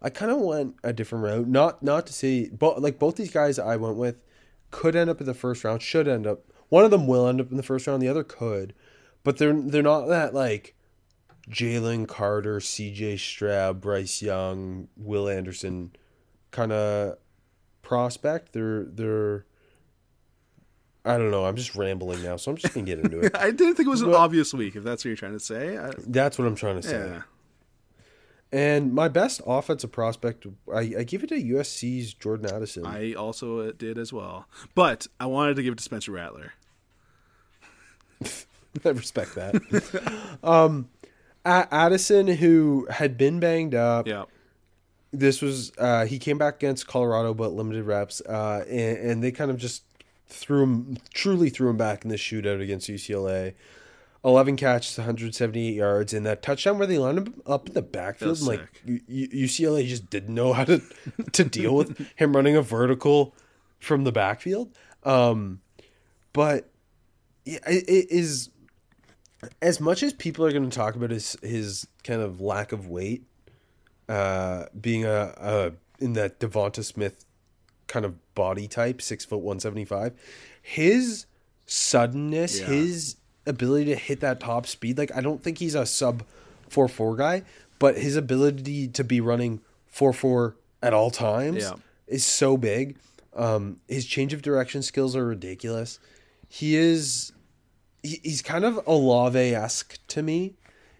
[0.00, 1.46] I kind of went a different route.
[1.46, 4.22] Not not to say, but like both these guys I went with
[4.70, 5.82] could end up in the first round.
[5.82, 6.44] Should end up.
[6.70, 8.02] One of them will end up in the first round.
[8.02, 8.72] The other could,
[9.24, 10.74] but they're they're not that like
[11.50, 13.16] Jalen Carter, C.J.
[13.16, 15.92] Stroud, Bryce Young, Will Anderson
[16.50, 17.16] kind of
[17.82, 18.52] prospect.
[18.52, 19.46] They're they're.
[21.04, 21.44] I don't know.
[21.44, 23.36] I'm just rambling now, so I'm just gonna get into it.
[23.36, 24.76] I didn't think it was an obvious week.
[24.76, 25.76] If that's what you're trying to say.
[25.76, 27.08] I, That's what I'm trying to say.
[27.08, 27.22] yeah.
[28.52, 32.86] And my best offensive prospect, I, I give it to USC's Jordan Addison.
[32.86, 36.52] I also uh, did as well, but I wanted to give it to Spencer Rattler.
[38.84, 40.36] I respect that.
[40.42, 40.88] um,
[41.44, 44.24] Addison, who had been banged up, Yeah.
[45.12, 49.32] this was uh, he came back against Colorado, but limited reps, uh, and, and they
[49.32, 49.82] kind of just
[50.28, 53.54] threw him, truly threw him back in the shootout against UCLA.
[54.24, 58.38] Eleven catches, 178 yards, and that touchdown where they lined him up in the backfield.
[58.38, 58.60] and, like.
[58.86, 60.80] UCLA just didn't know how to
[61.32, 63.34] to deal with him running a vertical
[63.80, 64.70] from the backfield.
[65.02, 65.60] Um,
[66.32, 66.70] but
[67.44, 68.50] it, it is
[69.60, 72.88] as much as people are going to talk about his his kind of lack of
[72.88, 73.24] weight,
[74.08, 77.24] uh, being a, a in that Devonta Smith
[77.86, 80.12] kind of body type, six foot one seventy five,
[80.60, 81.26] his
[81.66, 82.66] suddenness, Yeah.
[82.66, 86.22] his ability to hit that top speed, like I don't think he's a sub
[86.68, 87.42] four four guy,
[87.78, 91.74] but his ability to be running four four at all times Yeah.
[92.06, 92.96] is so big.
[93.34, 95.98] Um, his change of direction skills are ridiculous.
[96.48, 97.31] He is
[98.02, 100.54] he, he's kind of Olave esque to me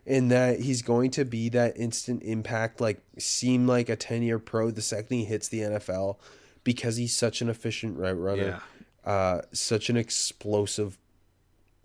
[0.04, 4.38] in that he's going to be that instant impact, like seem like a ten year
[4.38, 6.16] pro the second he hits the NFL
[6.64, 8.60] because he's such an efficient route runner,
[9.04, 10.98] uh, such an explosive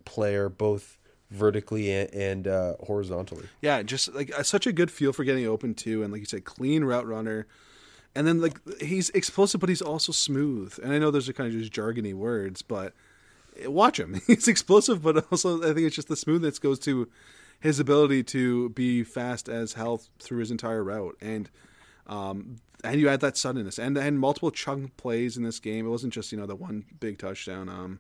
[0.06, 0.98] player, both
[1.30, 3.48] vertically and, and uh, horizontally.
[3.62, 6.26] Yeah, just like uh, such a good feel for getting open too, and like you
[6.26, 7.48] said, clean route runner.
[8.16, 10.80] And then like he's explosive, but he's also smooth.
[10.82, 12.94] And I know those are kind of just jargony words, but
[13.66, 14.22] watch him.
[14.28, 17.10] He's explosive, but also I think it's just the smoothness goes to
[17.60, 21.18] his ability to be fast as hell through his entire route.
[21.22, 21.50] And
[22.06, 25.86] um, and you add that suddenness and and multiple chunk plays in this game.
[25.86, 27.70] It wasn't just you know the one big touchdown.
[27.70, 28.00] Um,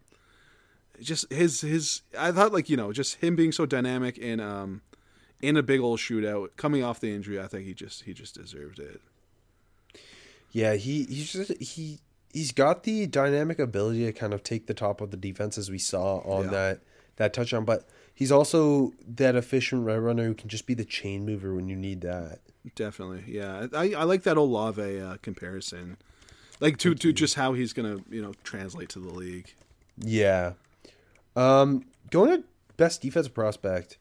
[1.01, 4.81] just his his I thought like you know just him being so dynamic in um
[5.41, 7.39] in a big old shootout coming off the injury.
[7.39, 9.01] I think he just he just deserved it.
[10.51, 11.99] Yeah, he he's just he
[12.37, 15.69] he's got the dynamic ability to kind of take the top of the defense as
[15.71, 16.51] we saw on Yeah.
[16.51, 16.79] that
[17.15, 21.25] that touchdown, but he's also that efficient route runner who can just be the chain
[21.25, 22.39] mover when you need that.
[22.75, 23.65] Definitely, yeah.
[23.73, 25.97] I I like that Olave uh, comparison,
[26.59, 29.53] like to to just how he's gonna you know translate to the league.
[29.97, 30.53] Yeah.
[31.35, 32.43] Um, going to
[32.77, 33.97] best defensive prospect,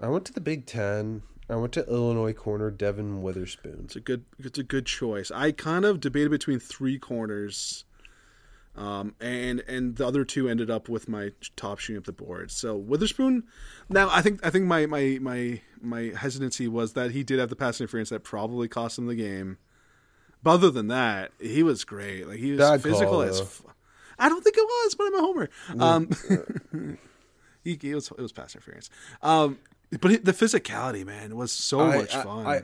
[0.00, 1.22] I went to the Big Ten.
[1.50, 3.82] I went to Illinois corner Devon Witherspoon.
[3.84, 5.30] It's a good it's a good choice.
[5.30, 7.84] I kind of debated between three corners,
[8.76, 12.50] um, and and the other two ended up with my top shooting up the board.
[12.50, 13.44] So Witherspoon.
[13.88, 17.48] Now I think I think my my my my hesitancy was that he did have
[17.48, 19.56] the pass interference that probably cost him the game.
[20.42, 22.28] But other than that, he was great.
[22.28, 23.40] Like he was physical call, as.
[23.40, 23.62] F-
[24.18, 25.48] I don't think it was, but I'm a homer.
[25.78, 26.98] Um,
[27.64, 28.90] he, he was it was pass interference.
[29.22, 29.58] Um,
[29.90, 32.46] but the physicality, man, was so I- much fun.
[32.46, 32.62] I,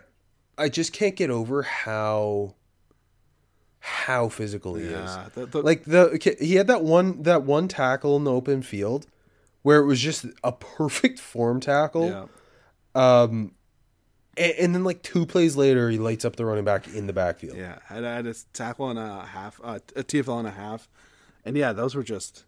[0.57, 2.55] I just can't get over how
[3.87, 5.19] how physical he is.
[5.35, 9.07] the, the, like the he had that one that one tackle in the open field
[9.61, 12.25] where it was just a perfect form tackle yeah.
[12.95, 13.53] um
[14.39, 17.13] and, and then like two plays later he lights up the running back in the
[17.13, 20.49] backfield Yeah, I had, I had a tackle and a half, uh, a TFL and
[20.49, 20.89] a half,
[21.45, 22.45] and yeah, those were just,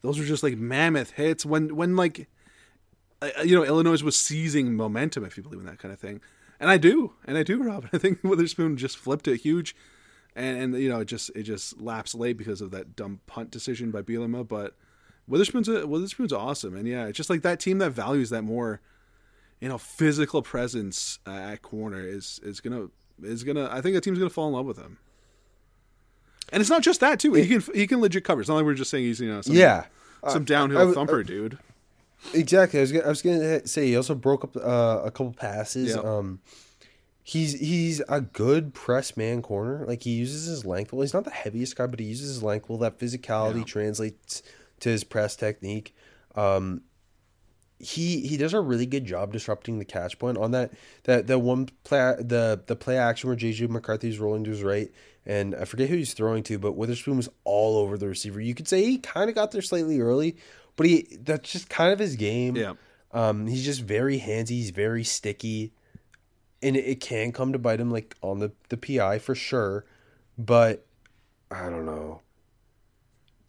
[0.00, 1.44] those were just like mammoth hits.
[1.44, 2.28] When when like,
[3.44, 6.20] you know, Illinois was seizing momentum, if you believe in that kind of thing,
[6.60, 7.88] and I do, and I do, Rob.
[7.92, 9.74] I think Witherspoon just flipped it huge,
[10.34, 13.50] and and you know, it just it just lapsed late because of that dumb punt
[13.50, 14.74] decision by Bielema, but
[15.26, 18.80] Witherspoon's a, Witherspoon's awesome, and yeah, it's just like that team that values that more,
[19.60, 22.88] you know, physical presence uh, at corner is is gonna
[23.22, 23.68] is gonna.
[23.70, 24.98] I think the team's gonna fall in love with him.
[26.52, 27.32] And it's not just that too.
[27.32, 28.40] He can he can legit cover.
[28.40, 29.84] It's not like we're just saying he's you know some, yeah
[30.28, 31.58] some downhill I would- thumper dude.
[32.32, 35.32] Exactly i was gonna, I was gonna say he also broke up uh, a couple
[35.32, 36.04] passes Yep.
[36.04, 36.40] um
[37.26, 39.86] He's he's a good press man corner.
[39.88, 41.00] Like he uses his length well.
[41.00, 42.76] He's not the heaviest guy, but he uses his length well.
[42.76, 43.64] That physicality Yeah.
[43.64, 44.42] translates
[44.80, 45.94] to his press technique.
[46.34, 46.82] Um,
[47.78, 50.72] he he does a really good job disrupting the catch point on that
[51.04, 54.90] that the one play the the play action where JJ McCarthy's rolling to his right
[55.26, 58.40] and I forget who he's throwing to, but Witherspoon was all over the receiver.
[58.40, 60.36] You could say he kind of got there slightly early,
[60.76, 62.56] but he that's just kind of his game.
[62.56, 62.74] Yeah.
[63.12, 64.50] Um, he's just very handsy.
[64.50, 65.72] He's very sticky,
[66.62, 69.84] and it, it can come to bite him like on the the PI for sure.
[70.36, 70.86] But
[71.50, 72.20] I don't know.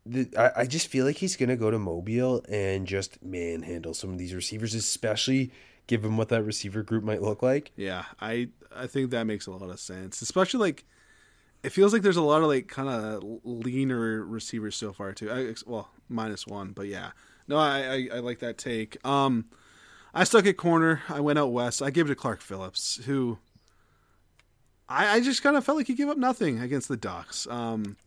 [0.05, 4.11] The, I, I just feel like he's gonna go to Mobile and just manhandle some
[4.11, 5.51] of these receivers, especially
[5.87, 7.71] given what that receiver group might look like.
[7.75, 10.21] Yeah, I I think that makes a lot of sense.
[10.21, 10.85] Especially like
[11.65, 15.31] it feels like there's a lot of like kind of leaner receivers so far too.
[15.31, 17.11] I, well, minus one, but yeah.
[17.47, 18.97] No, I, I I like that take.
[19.05, 19.45] Um,
[20.13, 21.01] I stuck at corner.
[21.09, 21.81] I went out west.
[21.81, 23.37] I gave it to Clark Phillips, who
[24.87, 27.47] I I just kind of felt like he gave up nothing against the Ducks.
[27.47, 27.97] Um,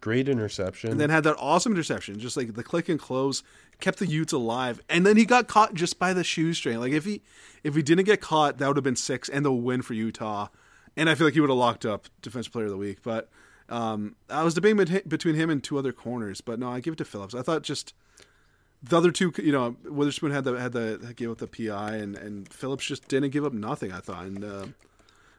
[0.00, 0.90] Great interception.
[0.90, 3.42] and then had that awesome interception, just like the click and close,
[3.80, 6.78] kept the Utes alive, and then he got caught just by the shoestring.
[6.78, 7.22] Like if he
[7.64, 10.48] if he didn't get caught, that would have been six and the win for Utah.
[10.96, 12.98] And I feel like he would have locked up defensive player of the week.
[13.02, 13.28] But
[13.68, 16.96] um, I was debating between him and two other corners, but no, I give it
[16.96, 17.34] to Phillips.
[17.34, 17.94] I thought just
[18.82, 22.16] the other two, you know, Witherspoon had the had the gave up the PI, and
[22.16, 23.92] and Phillips just didn't give up nothing.
[23.92, 24.66] I thought, and uh,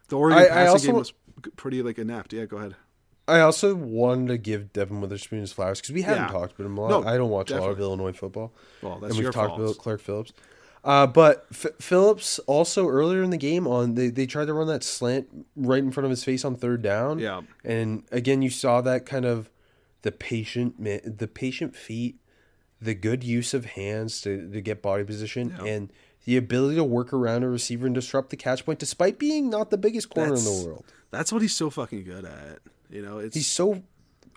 [0.07, 1.13] the Oregon I- I passing also- game was
[1.57, 2.33] pretty like inept.
[2.33, 2.75] Yeah, go ahead.
[3.27, 6.27] I also wanted to give Devon Witherspoon his flowers because we haven't Yeah.
[6.29, 6.89] talked about him a lot.
[7.03, 7.79] No, I don't watch a lot of.
[7.79, 8.51] Illinois football.
[8.81, 9.61] Well, that's and we've your talked fault.
[9.61, 10.33] about Clark Phillips.
[10.83, 14.67] Uh, but F- Phillips also earlier in the game on they, they tried to run
[14.67, 17.19] that slant right in front of his face on third down.
[17.19, 17.41] Yeah.
[17.63, 19.49] and again you saw that kind of
[20.01, 22.15] the patient the patient feet,
[22.81, 25.65] the good use of hands to, to get body position, Yeah.
[25.71, 25.93] and
[26.25, 29.69] the ability to work around a receiver and disrupt the catch point, despite being not
[29.69, 30.85] the biggest corner in the world.
[31.11, 32.59] That's what he's so fucking good at.
[32.89, 33.83] You know, it's He's so.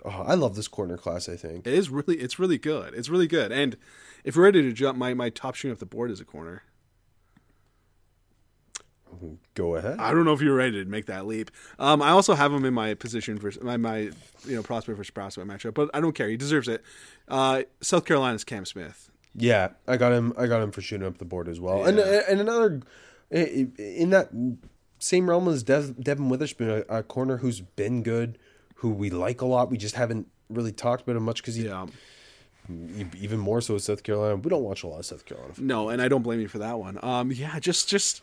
[0.03, 1.27] Oh, I love this corner class.
[1.27, 1.65] I think.
[1.65, 2.93] it is really it's really good.
[2.93, 3.51] It's really good.
[3.51, 3.75] And
[4.25, 6.63] if you're ready to jump, my my top shooting off the board is a corner.
[9.53, 9.97] Go ahead.
[9.99, 11.49] I don't know if you're ready to make that leap.
[11.79, 15.11] Um, I also have him in my position for my, my you know prospect versus
[15.11, 16.27] prospect matchup, but I don't care.
[16.27, 16.83] He deserves it.
[17.29, 19.09] Uh, South Carolina's Cam Smith.
[19.33, 20.33] Yeah, I got him.
[20.37, 21.85] I got him for shooting up the board as well.
[21.85, 22.21] And Yeah.
[22.29, 22.81] and another
[23.31, 24.29] in that
[24.99, 28.37] same realm as Dev, Devon Witherspoon, a, a corner who's been good,
[28.75, 29.71] who we like a lot.
[29.71, 31.87] We just haven't really talked about him much because he Yeah,
[33.19, 34.35] even more so with South Carolina.
[34.37, 35.53] We don't watch a lot of South Carolina.
[35.57, 36.99] no, and I don't blame you for that one.
[37.03, 38.21] Um, yeah, just just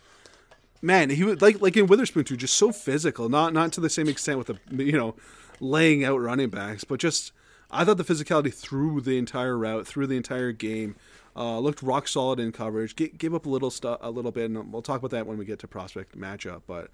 [0.81, 3.29] man, he was like like in Witherspoon too, just so physical.
[3.29, 5.15] Not not to the same extent with the you know
[5.61, 7.33] laying out running backs, but just
[7.71, 10.97] I thought the physicality through the entire route, through the entire game,
[11.37, 12.97] uh, looked rock solid in coverage.
[12.97, 15.39] G- gave up a little stuff, a little bit, and we'll talk about that when
[15.39, 16.63] we get to prospect matchup.
[16.67, 16.91] But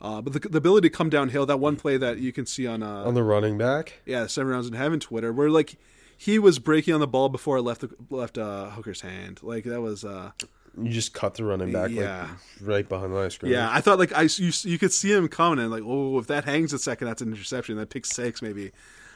[0.00, 2.66] uh, but the, the ability to come downhill, that one play that you can see
[2.66, 5.76] on uh, On the running back, yeah, seven rounds in heaven Twitter, where like
[6.20, 9.40] he was breaking on the ball before it left the, left uh, Hooker's hand.
[9.42, 10.32] Like that was uh,
[10.76, 12.22] you just cut the running back Yeah.
[12.22, 13.54] like right behind the line of scrimmage.
[13.54, 13.70] yeah.
[13.72, 16.44] I thought like I you, you could see him coming and like oh if that
[16.44, 18.72] hangs a second that's an interception that pick six maybe.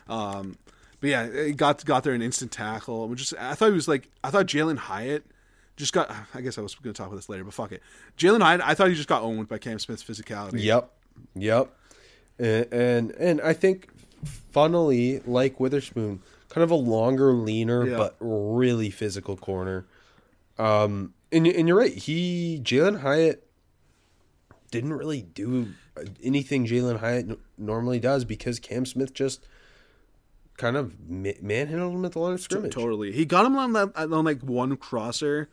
[0.08, 0.56] Um,
[1.00, 3.08] but yeah, it got got there an instant tackle.
[3.08, 5.24] Which just I thought he was like I thought Jalin Hyatt
[5.76, 6.14] just got.
[6.34, 7.82] I guess I was going to talk about this later, but fuck it.
[8.16, 10.62] Jalin Hyatt, I thought he just got owned by Cam Smith's physicality.
[10.62, 10.90] Yep.
[11.34, 11.70] Yep.
[12.38, 13.88] And, and and I think
[14.50, 16.20] funnily, like Witherspoon,
[16.52, 17.96] kind of a longer, leaner, Yeah.
[17.96, 19.86] but really physical corner.
[20.58, 21.94] Um, and and you're right.
[21.94, 23.46] He Jalin Hyatt
[24.70, 25.68] didn't really do
[26.22, 29.46] anything Jalin Hyatt n- normally does because Cam Smith just
[30.58, 32.72] kind of ma- manhandled him at the line of scrimmage.
[32.74, 33.12] Totally.
[33.12, 35.48] He got him on that on like one crosser,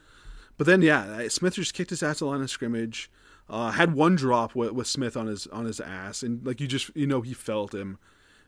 [0.57, 3.09] but then yeah, Smith just kicked his ass at the line of scrimmage.
[3.49, 6.67] Uh, had one drop with, with Smith on his on his ass, and like you
[6.67, 7.97] just you know he felt him.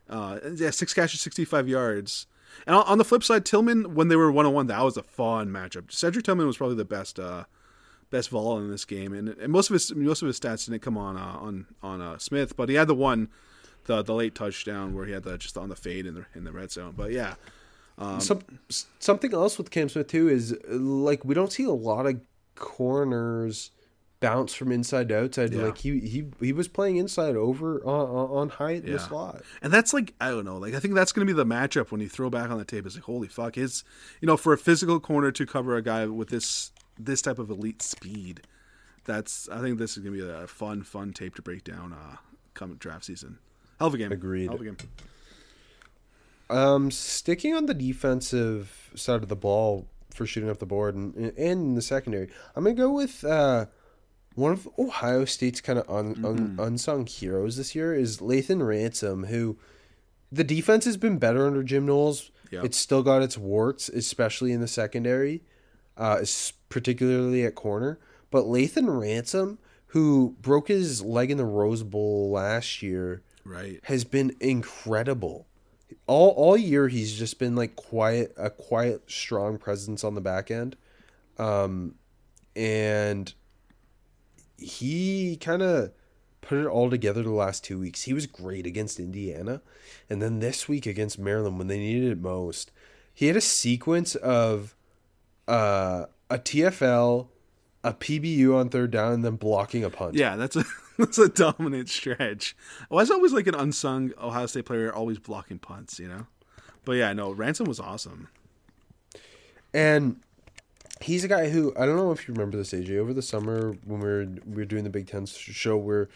[0.08, 2.26] Uh, yeah, six catches, sixty five yards.
[2.66, 5.02] And on, the flip side, Tillman when they were one on one, that was a
[5.02, 5.90] fun matchup.
[5.90, 7.44] Cedric Tillman was probably the best uh,
[8.10, 10.82] best vol in this game, and, and most of his most of his stats didn't
[10.82, 13.28] come on uh, on on uh, Smith, but he had the one.
[13.84, 16.44] The, the late touchdown where he had the just on the fade in the in
[16.44, 17.34] the red zone, but yeah,
[18.20, 18.42] Some,
[18.98, 22.20] something else with Cam Smith too is like we don't see a lot of
[22.54, 23.70] corners
[24.22, 25.52] bounce from inside to outside.
[25.52, 25.64] Yeah.
[25.64, 29.42] Like he he he was playing inside over on, on in the slot.
[29.60, 31.90] And that's like I don't know, like I think that's going to be the matchup
[31.90, 32.86] when you throw back on the tape.
[32.86, 33.84] It's like holy fuck, his
[34.20, 37.50] you know for a physical corner to cover a guy with this this type of
[37.50, 38.42] elite speed.
[39.04, 41.92] That's I think this is going to be a fun fun tape to break down
[41.92, 42.16] uh
[42.54, 43.38] come draft season.
[43.78, 44.12] Hell of a game.
[44.12, 44.46] Agreed.
[44.46, 44.76] Hell of a game.
[46.50, 51.14] Um, sticking on the defensive side of the ball for shooting up the board and
[51.16, 53.66] and in the secondary, I'm gonna go with uh,
[54.34, 56.24] one of Ohio State's kind of un, Mm-hmm.
[56.24, 59.56] un, unsung heroes this year is Lathan Ransom, who
[60.30, 62.30] the defense has been better under Jim Knowles.
[62.50, 62.64] Yep.
[62.64, 65.42] It's still got its warts, especially in the secondary,
[65.96, 66.24] uh,
[66.68, 67.98] particularly at corner.
[68.30, 69.58] But Lathan Ransom,
[69.88, 73.80] who broke his leg in the Rose Bowl last year, Right.
[73.84, 75.46] has been incredible.
[76.06, 80.50] All all year he's just been like quiet, a quiet, strong presence on the back
[80.50, 80.76] end,
[81.38, 81.94] um,
[82.56, 83.32] and
[84.62, 85.92] he kind of
[86.40, 88.02] put it all together the last two weeks.
[88.02, 89.62] He was great against Indiana,
[90.10, 92.72] and then this week against Maryland when they needed it most,
[93.14, 94.74] he had a sequence of
[95.48, 97.28] uh, a TFL,
[97.84, 100.14] a PBU on third down, and then blocking a punt.
[100.14, 100.64] Yeah, that's a
[100.98, 102.56] that's a dominant stretch.
[102.90, 106.26] Well, I was always like an unsung Ohio State player, always blocking punts, you know.
[106.84, 108.28] But yeah, no, Ransom was awesome.
[109.72, 110.20] And
[111.02, 112.98] he's a guy who I don't know if you remember this, AJ.
[112.98, 116.08] Over the summer when we were we were doing the Big Ten show, we're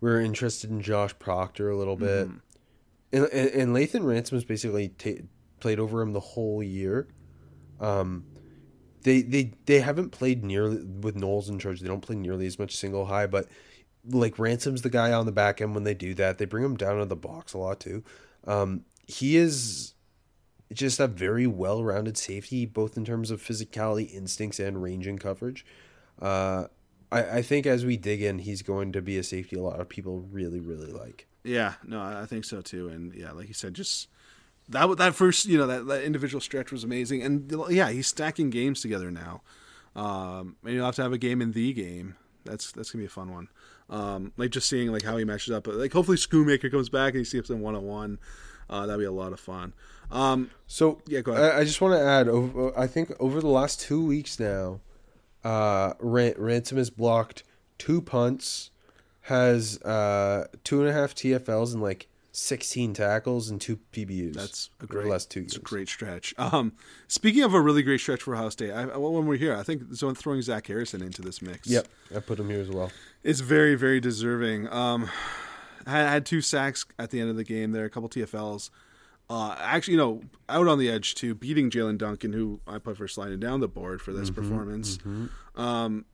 [0.00, 2.28] we are interested in Josh Proctor a little bit,
[3.12, 5.10] and, and and Lathan Ransom has basically ta
[5.60, 7.08] played over him the whole year.
[7.80, 8.24] Um,
[9.02, 11.80] they they they haven't played nearly with Knowles in charge.
[11.80, 13.48] They don't play nearly as much single high, but
[14.06, 16.38] like Ransom's the guy on the back end when they do that.
[16.38, 18.04] They bring him down to the box a lot too.
[18.46, 19.93] Um, he is
[20.74, 25.64] just a very well-rounded safety, both in terms of physicality, instincts, and range and coverage.
[26.20, 26.64] Uh,
[27.10, 29.80] I, I think as we dig in, he's going to be a safety a lot
[29.80, 31.26] of people really, really like.
[31.44, 32.88] Yeah, no, I think so too.
[32.88, 34.08] And yeah, like you said, just
[34.68, 37.22] that that first, you know, that, that individual stretch was amazing.
[37.22, 39.42] And yeah, he's stacking games together now.
[39.94, 42.16] Um, and you'll have to have a game in the game.
[42.44, 43.48] That's that's gonna be a fun one.
[43.90, 45.64] Um, like just seeing like how he matches up.
[45.64, 48.18] But like hopefully Schoonmaker comes back and he sees him one on one.
[48.68, 49.74] Uh, that'd be a lot of fun.
[50.10, 51.52] Um, So Yeah, go ahead.
[51.54, 52.28] I, I just want to add.
[52.28, 54.80] Over, I think over the last two weeks now,
[55.44, 57.42] uh, Ran- Ransom has blocked
[57.78, 58.70] two punts,
[59.22, 64.34] has uh, two and a half TFLs and like sixteen tackles and two PBUs.
[64.34, 66.34] That's a great, the last two it's a great stretch.
[66.38, 66.72] Um,
[67.08, 69.62] speaking of a really great stretch for Ohio State, I, I- when we're here, I
[69.62, 70.08] think so.
[70.08, 71.66] I'm throwing Zach Harrison into this mix.
[71.68, 72.90] Yep, I put him here as well.
[73.22, 74.68] It's very, very deserving.
[74.72, 75.08] Um,
[75.86, 78.70] I had two sacks at the end of the game there, a couple TFLs.
[79.30, 82.98] Uh, actually, you know, out on the edge too, beating Jaelyn Duncan, who I put
[82.98, 84.98] for sliding down the board for this performance.
[85.56, 86.04] Um,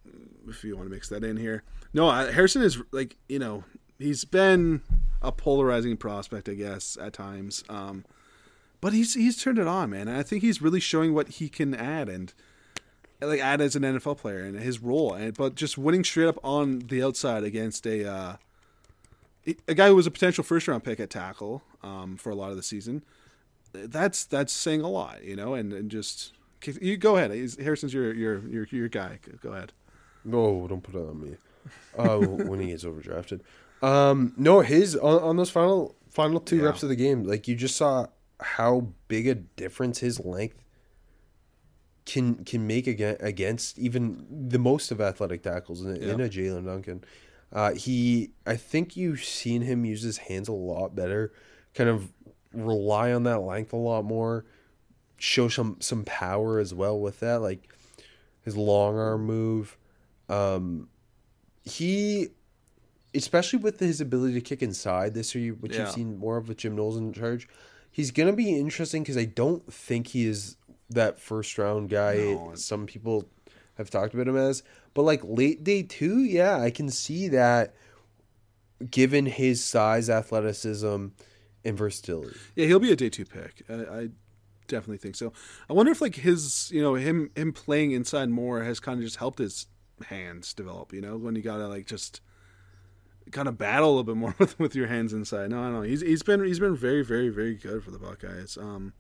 [0.49, 3.65] if you want to mix that in here, no, I, Harrison is like you know
[3.99, 4.83] he's been
[5.23, 7.65] a polarizing prospect, I guess, at times.
[7.69, 8.05] Um,
[8.81, 10.09] but he's he's turned it on, man.
[10.09, 12.33] And I think he's really showing what he can add and
[13.21, 15.15] like add as an NFL player and his role.
[15.15, 18.37] And but just winning straight up on the outside against a uh,
[19.69, 22.51] a guy who was a potential first round pick at tackle um, for a lot
[22.51, 23.03] of the season.
[23.73, 25.55] That's that's saying a lot, you know.
[25.55, 26.33] And, and just
[26.81, 27.31] you go ahead.
[27.61, 29.19] Harrison's your your your your guy.
[29.43, 29.73] Go ahead.
[30.25, 31.37] No, don't put it on me.
[31.97, 32.19] Uh,
[32.49, 33.41] when he gets overdrafted.
[33.83, 36.65] Um, no, his on, on those final final two Yeah.
[36.65, 38.07] reps of the game, like you just saw
[38.41, 40.57] how big a difference his length
[42.07, 47.05] can can make against even the most of athletic tackles in, in a Jaelyn Duncan.
[47.53, 51.33] Uh, he, I think you've seen him use his hands a lot better,
[51.75, 52.13] kind of
[52.53, 54.45] rely on that length a lot more,
[55.19, 57.69] show some some power as well with that, like
[58.45, 59.77] his long arm move.
[60.29, 60.89] Um,
[61.65, 62.29] he,
[63.15, 65.83] especially with his ability to kick inside this year, which Yeah.
[65.87, 67.49] you've seen more of with Jim Knowles in charge,
[67.91, 70.57] he's gonna be interesting because I don't think he is
[70.89, 72.15] that first round guy.
[72.17, 72.53] No.
[72.55, 73.29] Some people
[73.75, 74.63] have talked about him as,
[74.95, 77.75] but like late day two, yeah, I can see that.
[78.91, 81.09] Given his size, athleticism,
[81.65, 82.37] and versatility.
[82.57, 83.63] Yeah, he'll be a day two pick.
[83.69, 84.09] I, I
[84.69, 85.33] definitely think so.
[85.69, 89.05] I wonder if like his, you know, him him playing inside more has kind of
[89.05, 89.67] just helped his
[90.07, 90.93] hands develop.
[90.93, 92.21] You know, when you gotta like just
[93.31, 95.51] kind of battle a little bit more with with your hands inside.
[95.51, 95.83] No, I don't know.
[95.83, 98.57] He's he's been he's been very very very good for the Buckeyes.
[98.57, 98.95] Um,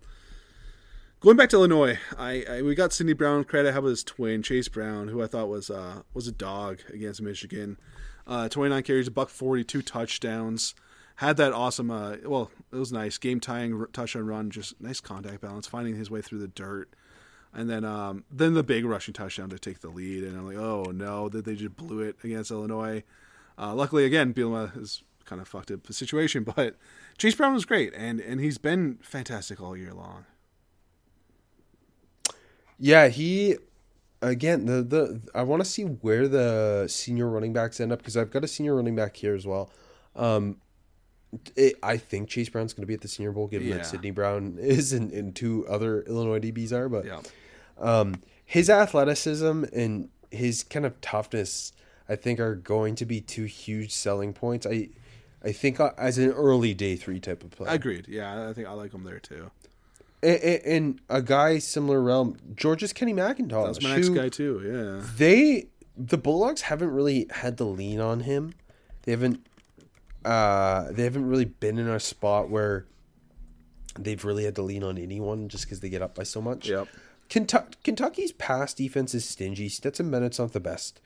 [1.20, 3.72] going back to Illinois, I, I we got Sydney Brown credit.
[3.72, 7.22] How about his twin Chase Brown, who I thought was uh was a dog against
[7.22, 7.78] Michigan.
[8.26, 10.74] Uh, 29 carries, a buck 42 touchdowns.
[11.20, 15.42] Had that awesome, uh, well, it was nice game tying touchdown run, just nice contact
[15.42, 16.88] balance, finding his way through the dirt,
[17.52, 20.24] and then um, then the big rushing touchdown to take the lead.
[20.24, 23.04] And I'm like, oh no, that they just blew it against Illinois.
[23.58, 26.76] Uh, luckily, again, Bielema is kind of fucked up the situation, but
[27.18, 30.24] Chase Brown was great, and and he's been fantastic all year long.
[32.78, 33.58] Yeah, he
[34.22, 38.16] again the the I want to see where the senior running backs end up because
[38.16, 39.70] I've got a senior running back here as well.
[40.16, 40.56] Um,
[41.56, 43.76] it, I think Chase Brown's going to be at the Senior Bowl, given Yeah.
[43.76, 46.88] that Sydney Brown is and, and two other Illinois DBs are.
[46.88, 47.20] But Yeah.
[47.78, 51.72] um, his athleticism and his kind of toughness,
[52.08, 54.66] I think are going to be two huge selling points.
[54.66, 54.88] I
[55.42, 57.70] I think uh, as an early day three type of player.
[57.72, 58.06] Agreed.
[58.08, 59.50] Yeah, I think I like him there too.
[60.22, 63.66] And, and, and a guy similar realm, George's Kenny McIntosh.
[63.66, 64.60] That's my next who- guy too.
[65.00, 65.06] Yeah.
[65.16, 68.52] they the Bulldogs haven't really had to lean on him.
[69.02, 69.46] They haven't
[70.24, 72.86] uh they haven't really been in a spot where
[73.98, 76.68] they've really had to lean on anyone just because they get up by so much.
[76.68, 76.88] Yep.
[77.28, 79.68] Kentucky, Kentucky's pass defense is stingy.
[79.68, 81.00] Stetson Bennett's not the best.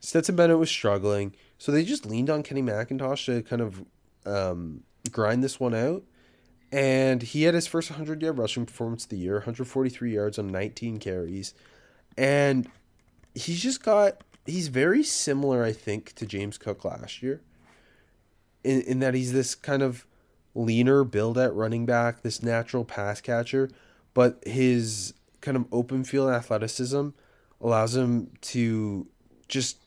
[0.00, 3.84] Stetson Bennett was struggling, so they just leaned on Kenny McIntosh to kind of
[4.26, 6.02] um, grind this one out.
[6.70, 10.48] And he had his first 100 yard rushing performance of the year, 143 yards on
[10.48, 11.54] 19 carries.
[12.16, 12.68] And
[13.34, 17.40] he's just got, he's very similar, I think, to James Cook last year.
[18.64, 20.06] In, in that he's this kind of
[20.54, 23.70] leaner build at running back, this natural pass catcher,
[24.14, 27.10] but his kind of open field athleticism
[27.60, 29.06] allows him to
[29.46, 29.78] just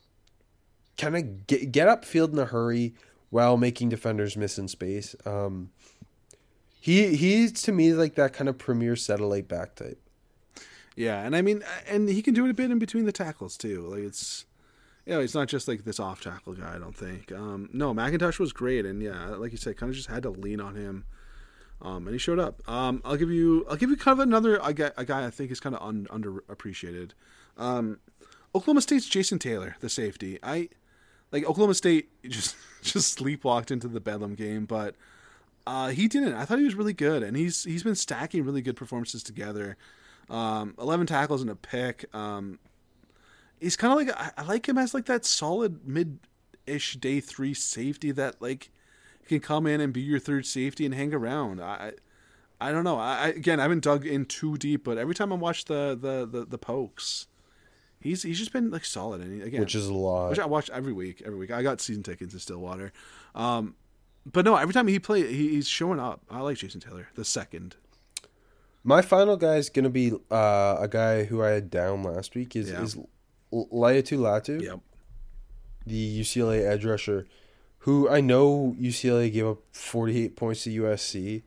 [0.96, 2.94] kind of get, get upfield in a hurry
[3.30, 5.14] while making defenders miss in space.
[5.24, 5.70] Um,
[6.80, 10.00] he he's to me like that kind of premier satellite back type.
[10.96, 13.56] Yeah, and I mean, and he can do it a bit in between the tackles
[13.56, 13.86] too.
[13.86, 14.44] Like it's,
[15.06, 16.74] you know, it's not just like this off tackle guy.
[16.74, 17.32] I don't think.
[17.32, 20.30] Um, no, McIntosh was great, and yeah, like you said, kind of just had to
[20.30, 21.04] lean on him.
[21.80, 22.66] Um, and he showed up.
[22.68, 25.30] Um, I'll give you, I'll give you kind of another a guy, a guy I
[25.30, 27.10] think is kind of un, underappreciated.
[27.58, 27.98] Um,
[28.54, 30.38] Oklahoma State's Jason Taylor, the safety.
[30.42, 30.68] I
[31.32, 34.94] like Oklahoma State just just sleepwalked into the Bedlam game, but
[35.66, 36.34] uh, he didn't.
[36.34, 39.76] I thought he was really good, and he's he's been stacking really good performances together.
[40.30, 42.04] Um, Eleven tackles and a pick.
[42.14, 42.60] Um,
[43.62, 47.54] he's kind of like I, I like him as like that solid mid-ish day three
[47.54, 48.70] safety that like
[49.26, 51.62] can come in and be your third safety and hang around.
[51.62, 51.92] I
[52.60, 52.98] I don't know.
[52.98, 55.98] I, I again I haven't dug in too deep, but every time I watch the
[56.00, 57.26] the the, the pokes,
[58.00, 59.20] he's he's just been like solid.
[59.20, 60.30] And he, again, Which is a lot.
[60.30, 61.22] which I watch every week.
[61.24, 62.92] Every week, I got season tickets in Stillwater.
[63.34, 63.74] Um,
[64.30, 66.20] but no, every time he play, he, he's showing up.
[66.30, 67.74] I like Jason Taylor, the second.
[68.84, 72.54] My final guy is gonna be uh, a guy who I had down last week.
[72.56, 72.82] Is Yeah.
[72.82, 72.96] is
[73.52, 74.80] Laiatu Latu, Yep.
[75.86, 77.26] the UCLA edge rusher,
[77.80, 81.42] who I know UCLA gave up 48 points to USC,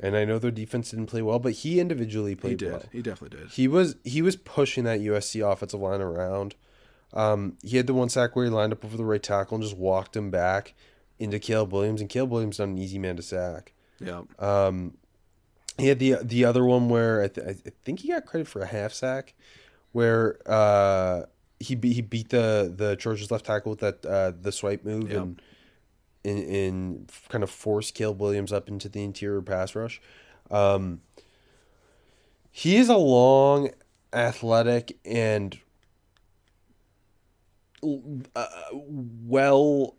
[0.00, 2.70] and I know their defense didn't play well, but he individually He played did.
[2.72, 2.82] well.
[2.92, 3.48] He definitely did.
[3.50, 6.54] He was he was pushing that USC offensive line around.
[7.14, 9.64] Um, he had the one sack where he lined up over the right tackle and
[9.64, 10.74] just walked him back
[11.18, 13.72] into Caleb Williams, and Caleb Williams not an easy man to sack.
[14.00, 14.40] Yep.
[14.40, 14.98] Um,
[15.78, 18.60] he had the the other one where I, th- I think he got credit for
[18.60, 19.34] a half sack,
[19.92, 21.22] where uh,
[21.60, 25.10] he be- he beat the the Chargers left tackle with that uh, the swipe move
[26.24, 30.00] and, and kind of forced Caleb Williams up into the interior pass rush.
[30.50, 31.00] Um,
[32.50, 33.70] he is a long,
[34.12, 35.58] athletic, and
[37.82, 39.94] uh, well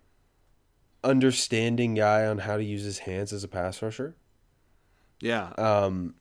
[1.04, 4.16] understanding guy on how to use his hands as a pass rusher.
[5.22, 5.54] Yeah.
[5.58, 6.16] Um,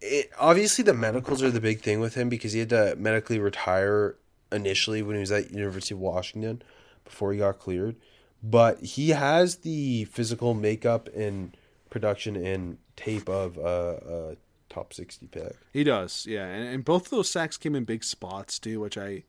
[0.00, 3.38] it, obviously, the medicals are the big thing with him because he had to medically
[3.38, 4.16] retire
[4.52, 6.62] initially when he was at University of Washington
[7.04, 7.96] before he got cleared.
[8.42, 11.56] But he has the physical makeup and
[11.90, 15.56] production and tape of a, a top sixty pick.
[15.72, 18.96] He does, yeah, and, and both of those sacks came in big spots too, which
[18.96, 19.24] I,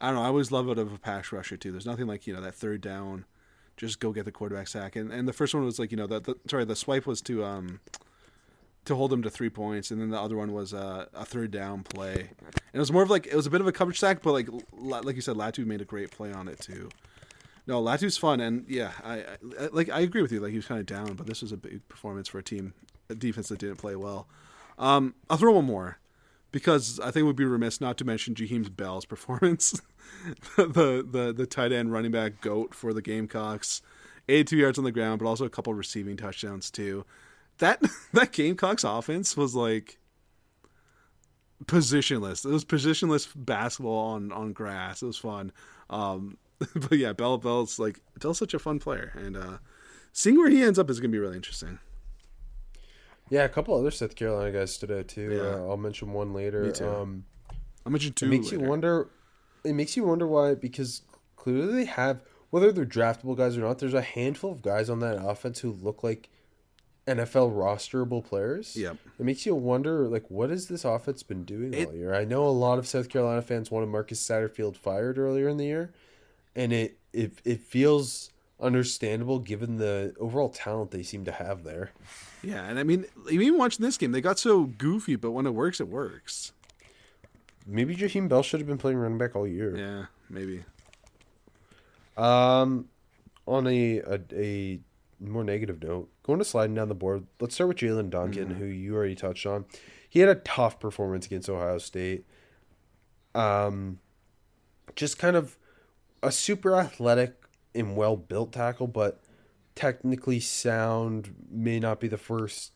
[0.00, 0.22] I don't know.
[0.22, 1.72] I always love it of a pass rusher too.
[1.72, 3.24] There's nothing like you know that third down,
[3.76, 6.06] just go get the quarterback sack, and and the first one was like you know
[6.06, 7.80] that the sorry the swipe was to um,
[8.86, 11.50] to hold them to three points, and then the other one was uh, a third
[11.50, 13.98] down play, and it was more of like it was a bit of a coverage
[13.98, 16.88] sack, but like like you said, Latu made a great play on it too.
[17.66, 20.40] No, Latu's fun, and yeah, I, I like I agree with you.
[20.40, 22.74] Like he was kind of down, but this was a big performance for a team,
[23.10, 24.28] a defense that didn't play well.
[24.78, 25.98] Um, I'll throw one more
[26.52, 29.80] because I think it would be remiss not to mention Jaheim Bell's performance,
[30.56, 33.82] the the the tight end running back goat for the Gamecocks,
[34.28, 37.04] eighty-two yards on the ground, but also a couple receiving touchdowns too.
[37.58, 37.82] That
[38.12, 39.98] that Gamecocks offense was like
[41.64, 42.44] positionless.
[42.44, 45.02] It was positionless basketball on on grass.
[45.02, 45.52] It was fun.
[45.90, 46.38] Um,
[46.74, 49.58] but yeah, Bell Bell's like Bell's such a fun player, and uh,
[50.12, 51.78] seeing where he ends up is gonna be really interesting.
[53.28, 55.32] Yeah, a couple other South Carolina guys stood out too.
[55.32, 55.56] Yeah.
[55.56, 56.62] Uh, I'll mention one later.
[56.62, 56.88] Me too.
[56.88, 57.24] Um,
[57.84, 58.26] I'll mention two.
[58.26, 59.08] it makes you wonder.
[59.64, 61.02] It makes you wonder why because
[61.34, 63.78] clearly they have whether they're draftable guys or not.
[63.78, 66.28] There's a handful of guys on that offense who look like
[67.06, 68.76] NFL rosterable players.
[68.76, 68.96] Yep.
[69.18, 72.14] It makes you wonder, like, what has this offense been doing It- all year?
[72.14, 75.66] I know a lot of South Carolina fans wanted Marcus Satterfield fired earlier in the
[75.66, 75.92] year,
[76.54, 81.90] and it it it feels understandable given the overall talent they seem to have there.
[82.42, 85.54] Yeah, and I mean, even watching this game, they got so goofy, but when it
[85.54, 86.52] works, it works.
[87.66, 89.76] Maybe Jaheim Bell should have been playing running back all year.
[89.76, 90.64] Yeah, maybe.
[92.16, 92.88] Um,
[93.46, 94.80] on a, a a
[95.20, 97.26] more negative note, going to sliding down the board.
[97.40, 99.64] Let's start with Jaelyn Duncan, who you already touched on.
[100.08, 102.24] He had a tough performance against Ohio State.
[103.34, 103.98] Um,
[104.94, 105.58] just kind of
[106.22, 107.34] a super athletic
[107.74, 109.22] and well built tackle, but
[109.74, 112.72] technically sound may not be the first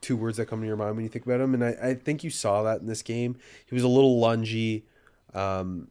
[0.00, 1.54] two words that come to your mind when you think about him.
[1.54, 3.36] And I, I think you saw that in this game.
[3.66, 4.84] He was a little lungy.
[5.34, 5.88] Um,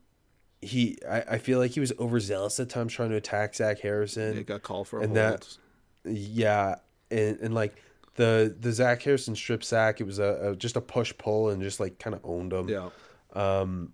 [0.66, 4.38] he I, I feel like he was overzealous at times trying to attack Zach Harrison.
[4.38, 5.42] It got called for a and hold.
[5.42, 5.58] that-
[6.12, 6.76] Yeah,
[7.12, 7.76] and, and like
[8.16, 11.62] the the Zach Harrison strip sack, it was a, a just a push pull and
[11.62, 12.68] just like kind of owned him.
[12.70, 12.90] yeah.
[13.34, 13.92] Um.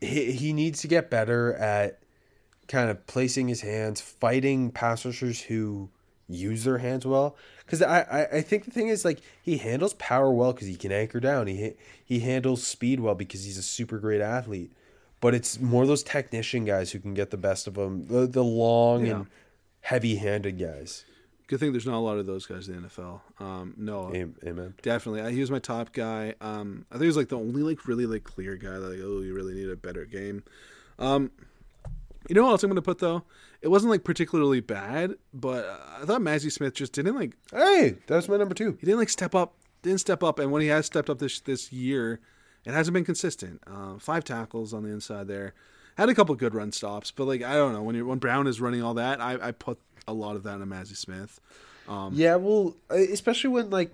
[0.00, 2.00] he, he needs to get better at
[2.68, 5.90] kind of placing his hands, fighting pass rushers who
[6.28, 7.36] use their hands well.
[7.64, 10.76] Because I, I, I think the thing is like he handles power well because he
[10.76, 11.46] can anchor down.
[11.48, 11.72] He
[12.04, 14.72] he handles speed well because he's a super great athlete.
[15.20, 18.06] But it's more those technician guys who can get the best of them.
[18.06, 19.16] The the long Yeah.
[19.16, 19.26] and
[19.82, 21.04] heavy handed guys.
[21.46, 23.20] Good thing there's not a lot of those guys in the NFL.
[23.40, 24.74] Um, no, Amen.
[24.82, 25.32] definitely.
[25.34, 26.34] He was my top guy.
[26.40, 28.70] Um, I think he was like the only like really like clear guy.
[28.78, 30.44] That, like, oh, you really need a better game.
[30.98, 31.32] Um,
[32.28, 33.24] you know what else I'm gonna put though?
[33.62, 37.96] It wasn't like particularly bad, but uh, I thought Mazi Smith just didn't like Hey,
[38.06, 38.76] that's my number two.
[38.78, 39.54] he didn't like step up.
[39.82, 42.20] Didn't step up, and when he has stepped up this this year,
[42.64, 43.62] it hasn't been consistent.
[43.66, 45.54] Uh, five tackles on the inside there.
[45.96, 48.46] Had a couple good run stops, but like I don't know when you when Brown
[48.46, 51.40] is running all that, I, I put a lot of that on Mazi Smith.
[52.14, 53.92] Yeah, well, uh, especially when like,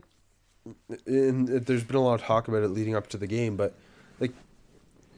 [1.06, 3.74] and there's been a lot of talk about it leading up to the game, but
[4.20, 4.32] like,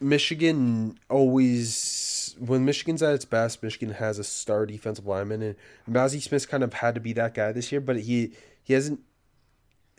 [0.00, 5.56] Michigan always when Michigan's at its best, Michigan has a star defensive lineman, and
[5.90, 8.32] Mazi Smith kind of had to be that guy this year, but he
[8.62, 9.00] he hasn't.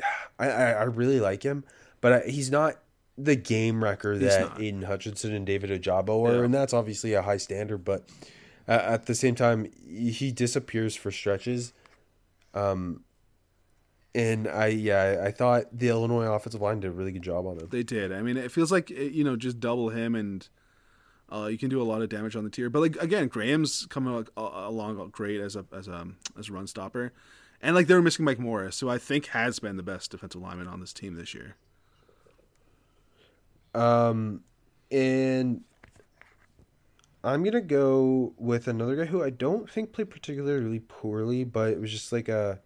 [0.40, 1.66] I I, I really like him,
[2.00, 2.78] but I, he's not
[3.24, 4.60] the game wrecker that.
[4.60, 6.44] Aidan Hutchinson and David Ojabo are, Yeah.
[6.46, 8.08] and that's obviously a high standard, but.
[8.68, 11.74] Uh, at the same time, he disappears for stretches.
[12.54, 13.04] Um,
[14.14, 17.58] And I yeah, I thought the Illinois offensive line did a really good job on
[17.60, 17.68] him.
[17.72, 18.12] They did.
[18.12, 20.48] I mean, it feels like you know just double him and
[21.32, 22.70] uh, you can do a lot of damage on the tier.
[22.70, 26.08] But like again, Graham's coming al- al- along great as a as a
[26.38, 27.12] as a run stopper,
[27.62, 30.42] and like they were missing Mike Morris, who I think has been the best defensive
[30.42, 31.56] lineman on this team this year.
[33.74, 35.62] And
[37.24, 41.80] I'm gonna go with another guy who I don't think played particularly poorly, but it
[41.82, 42.60] was just like a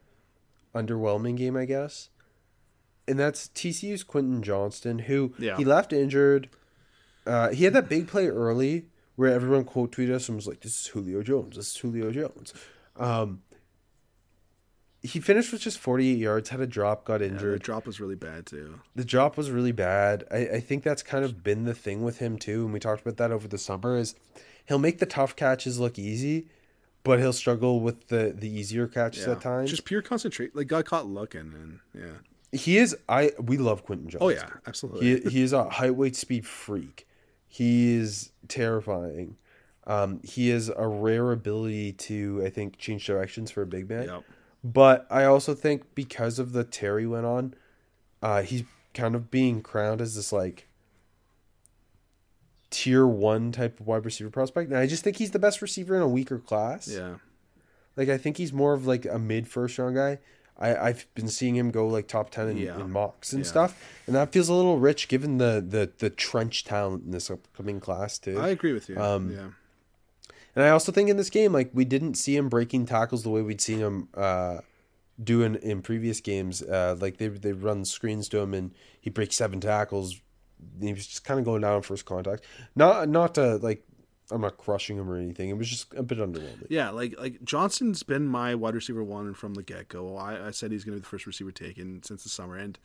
[0.75, 2.09] underwhelming game, I guess.
[3.07, 5.57] And that's TCU's Quentin Johnston, who Yeah.
[5.57, 6.49] he left injured.
[7.25, 8.85] Uh, he had that big play early
[9.15, 11.55] where everyone quote tweeted us and was like, "This is Julio Jones.
[11.57, 12.53] This is Julio Jones."
[12.95, 13.41] Um,
[15.03, 18.15] he finished with just 48 yards, had a drop, got Yeah, the drop was really
[18.15, 18.79] bad too.
[18.95, 20.23] the drop was really bad.
[20.31, 23.01] I, I think that's kind of been the thing with him too, and we talked
[23.01, 23.97] about that over the summer.
[23.97, 24.15] Is
[24.65, 26.47] he'll make the tough catches look easy,
[27.03, 29.33] but he'll struggle with the the easier catches Yeah.
[29.33, 29.69] at times.
[29.69, 30.55] Just pure concentrate.
[30.55, 32.57] Like got caught looking, and yeah.
[32.57, 32.95] he is.
[33.09, 34.25] I we love Quentin Johnson.
[34.25, 35.21] Oh yeah, absolutely.
[35.21, 37.05] he he is a height weight speed freak.
[37.45, 39.35] He is terrifying.
[39.85, 44.07] Um, he has a rare ability to I think change directions for a big man.
[44.07, 44.23] Yep.
[44.63, 47.53] But I also think because of the Terry went on,
[48.21, 50.67] uh, he's kind of being crowned as this like
[52.69, 54.69] tier one type of wide receiver prospect.
[54.69, 56.87] And I just think he's the best receiver in a weaker class.
[56.87, 57.15] Yeah.
[57.95, 60.19] Like I think he's more of like a mid first round guy.
[60.57, 62.79] I, I've been seeing him go like top ten in, Yeah.
[62.79, 63.49] in mocks and Yeah.
[63.49, 63.83] stuff.
[64.07, 67.79] And that feels a little rich given the the the trench talent in this upcoming
[67.79, 68.39] class too.
[68.39, 68.97] I agree with you.
[68.99, 69.47] Um, yeah.
[70.55, 73.29] And I also think in this game, like we didn't see him breaking tackles the
[73.29, 74.59] way we'd seen him uh,
[75.23, 76.61] do in, in previous games.
[76.61, 80.21] Uh, like they they run screens to him and he breaks seven tackles.
[80.79, 82.45] He was just kind of going down on first contact.
[82.75, 83.83] Not not to like
[84.31, 85.49] I'm not crushing him or anything.
[85.49, 86.67] It was just a bit underwhelming.
[86.69, 90.15] Yeah, like like Johnson's been my wide receiver one from the get go.
[90.17, 92.79] I, I said he's going to be the first receiver taken since the summer, and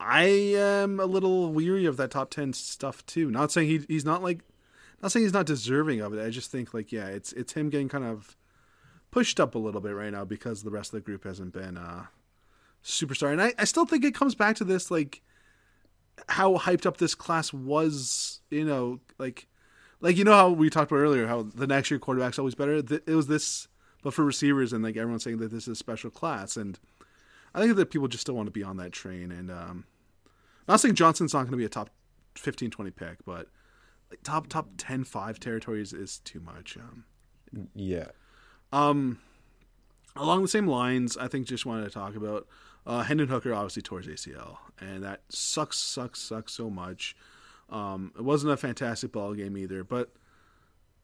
[0.00, 3.30] I am a little weary of that top ten stuff too.
[3.30, 4.40] Not saying he he's not like,
[5.02, 6.24] not saying he's not deserving of it.
[6.24, 8.36] I just think like yeah, it's it's him getting kind of
[9.10, 11.76] pushed up a little bit right now because the rest of the group hasn't been
[11.76, 12.06] uh
[12.84, 15.22] superstar, and I I still think it comes back to this like
[16.28, 18.40] how hyped up this class was.
[18.50, 19.46] You know, like
[20.00, 22.76] like you know how we talked about earlier how the next year quarterback's always better
[22.76, 23.68] it was this
[24.02, 26.78] but for receivers and like everyone's saying that this is a special class and
[27.54, 29.84] i think that people just still want to be on that train and um
[30.68, 31.90] not saying johnson's not going to be a top
[32.36, 33.48] 15 20 pick but
[34.10, 37.04] like top top 10 5 territories is too much um
[37.74, 38.08] Yeah.
[38.72, 39.18] um,
[40.16, 42.46] along the same lines, I think just wanted to talk about
[42.86, 47.14] uh, Hendon Hooker obviously his ACL, and that sucks, sucks, sucks so much.
[47.68, 50.10] Um, it wasn't a fantastic ball game either, but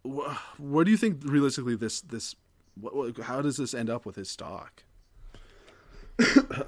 [0.04, 2.34] wh- what do you think realistically this this
[2.80, 4.82] what, how does this end up with his stock?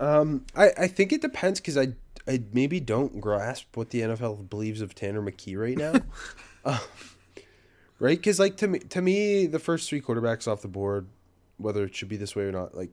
[0.55, 1.89] I, I think it depends because I,
[2.29, 6.01] I maybe don't grasp what the NFL believes of Tanner McKee right now.
[6.65, 6.79] uh,
[7.99, 8.19] right?
[8.19, 11.09] Because like to me, to me, the first three quarterbacks off the board,
[11.57, 12.91] whether it should be this way or not, like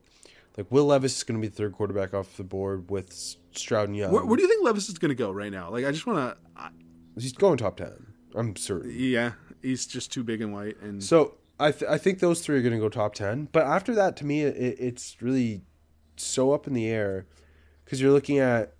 [0.56, 3.12] like Will Levis is going to be the third quarterback off the board with
[3.52, 4.10] Stroud and Young.
[4.10, 5.70] Where, where do you think Levis is going to go right now?
[5.70, 6.70] Like I just want to.
[7.18, 8.14] He's going top ten.
[8.34, 8.92] I'm certain.
[8.94, 9.32] Yeah,
[9.62, 12.62] he's just too big and white, and So I th- I think those three are
[12.62, 13.48] going to go top ten.
[13.52, 15.62] But after that, to me, it, it's really
[16.16, 17.26] so up in the air
[17.84, 18.75] because you're looking at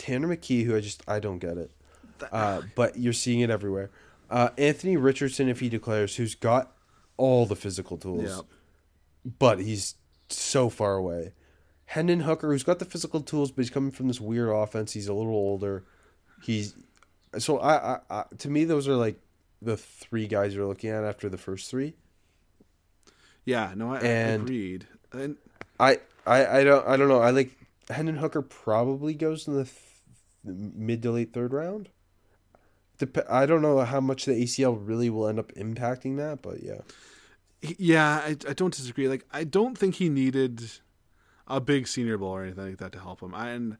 [0.00, 1.70] Tanner McKee, who I just I don't get it.
[2.32, 3.90] Uh, but you're seeing it everywhere.
[4.30, 6.72] Uh, Anthony Richardson, if he declares, who's got
[7.16, 8.40] all the physical tools, yeah,
[9.38, 9.94] but he's
[10.28, 11.32] so far away.
[11.86, 14.92] Hendon Hooker, who's got the physical tools, but he's coming from this weird offense.
[14.92, 15.84] He's a little older.
[16.42, 16.74] He's
[17.38, 19.18] so I, I, I to me those are like
[19.60, 21.94] the three guys you're looking at after the first three.
[23.44, 23.72] yeah.
[23.76, 24.86] No, I, I And- agreed.
[25.12, 25.36] And
[25.78, 27.20] I, I, I don't I don't know.
[27.20, 27.50] I like
[27.88, 29.76] Hendon Hooker probably goes in the th-
[30.44, 31.88] mid to late third round.
[32.98, 36.62] Dep- I don't know how much the ACL really will end up impacting that, but
[36.62, 36.80] yeah.
[37.62, 39.08] yeah, I, I don't disagree.
[39.08, 40.70] Like I don't think he needed
[41.46, 43.34] a big senior bowl or anything like that to help him.
[43.34, 43.76] I, and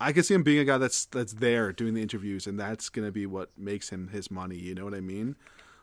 [0.00, 2.88] I could see him being a guy that's that's there doing the interviews, and that's
[2.88, 4.56] gonna be what makes him his money.
[4.56, 5.36] You know what I mean?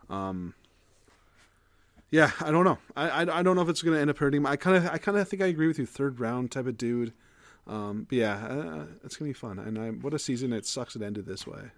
[0.09, 0.55] Um,
[2.09, 2.77] yeah, I don't know.
[2.95, 4.45] I, I, I don't know if it's gonna end up hurting him.
[4.45, 5.85] I kind of I kind of think I agree with you.
[5.85, 7.13] Third round type of dude.
[7.67, 9.59] Um, but yeah, uh, it's gonna be fun.
[9.59, 10.53] And I, what a season!
[10.53, 11.71] It sucks it ended this way.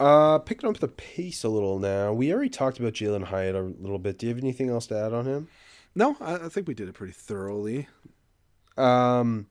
[0.00, 2.12] Uh, picking up the pace a little now.
[2.12, 4.18] We already talked about Jalin Hyatt a little bit.
[4.18, 5.48] Do you have anything else to add on him?
[5.94, 7.86] No, I, I think we did it pretty thoroughly.
[8.76, 9.46] Um,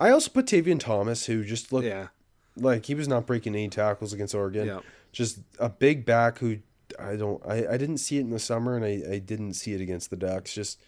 [0.00, 2.08] I also put Tavion Thomas, who just looked Yeah,
[2.56, 4.66] like he was not breaking any tackles against Oregon.
[4.66, 4.80] Yeah.
[5.12, 6.58] Just a big back who
[6.98, 9.74] I don't I, I didn't see it in the summer and I, I didn't see
[9.74, 10.52] it against the Ducks.
[10.52, 10.80] Just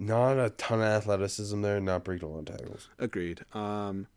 [0.00, 2.88] not a ton of athleticism there, not breaking a lot of tackles.
[2.98, 3.44] Agreed.
[3.52, 4.08] Um,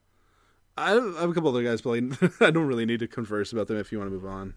[0.78, 3.08] I have I have a couple other guys, but like, I don't really need to
[3.08, 4.56] converse about them if you want to move on.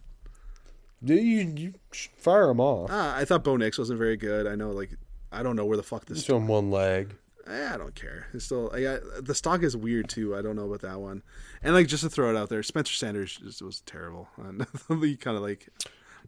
[1.05, 1.75] Do you, you
[2.17, 2.89] fire them off?
[2.91, 4.47] Ah, I thought Bo Nix wasn't very good.
[4.47, 4.91] I know, like,
[5.31, 6.19] I don't know where the fuck this.
[6.19, 7.15] Just on one leg.
[7.47, 8.29] Eh, I don't care.
[8.33, 10.35] It's still, I got, the stock is weird too.
[10.35, 11.23] I don't know about that one.
[11.63, 14.29] And like, just to throw it out there, Spencer Sanders just was terrible.
[14.39, 14.67] And
[15.05, 15.69] he kind of like,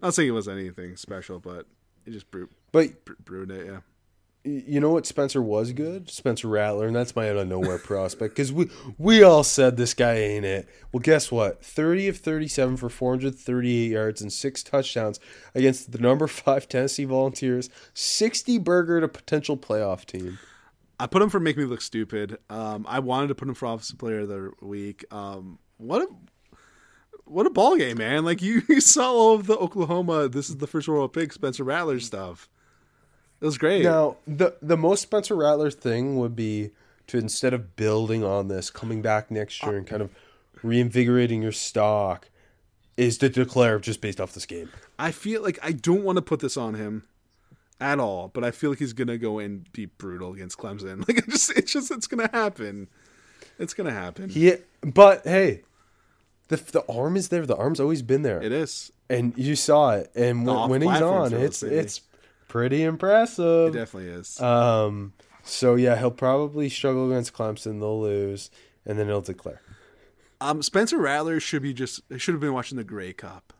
[0.02, 1.66] not saying it was anything special, but
[2.04, 3.66] it just brewed, But brewed it.
[3.66, 3.80] Yeah.
[4.44, 6.10] You know what Spencer was good?
[6.10, 9.94] Spencer Rattler, and that's my out of nowhere prospect because we we all said this
[9.94, 10.68] guy ain't it.
[10.92, 11.62] Well, guess what?
[11.64, 15.18] Thirty of thirty-seven for four hundred thirty-eight yards and six touchdowns
[15.54, 17.68] against the number five Tennessee Volunteers.
[17.94, 20.38] Sixty burger to potential playoff team.
[21.00, 22.38] I put him for make me look stupid.
[22.50, 25.04] Um, I wanted to put him for offensive player of the week.
[25.12, 26.08] Um, what a
[27.24, 28.24] what a ball game, man!
[28.24, 30.28] Like you, you saw all of the Oklahoma.
[30.28, 32.48] This is the first overall pick, Spencer Rattler stuff.
[33.40, 33.82] It was great.
[33.84, 36.70] Now, the the most Spencer Rattler thing would be
[37.06, 40.10] to instead of building on this, coming back next year and kind of
[40.62, 42.28] reinvigorating your stock,
[42.96, 44.68] is to declare just based off this game.
[44.98, 47.04] I feel like I don't want to put this on him
[47.80, 51.04] at all, but I feel like he's gonna go and be brutal against Clemson.
[51.08, 52.88] Like just, it's just, it's gonna happen.
[53.58, 54.30] It's gonna happen.
[54.34, 55.62] Yeah, but hey,
[56.48, 57.46] the the arm is there.
[57.46, 58.90] The arm's always been there, it is.
[59.08, 60.10] and you saw it.
[60.16, 62.00] And when, when he's on, it's it's
[62.48, 63.74] pretty impressive.
[63.74, 64.40] It definitely is.
[64.40, 65.12] Um,
[65.44, 67.80] so yeah, he'll probably struggle against Clemson.
[67.80, 68.50] They'll lose,
[68.84, 69.60] and then he'll declare.
[70.40, 73.52] Um, Spencer Rattler should be just should have been watching the Grey Cup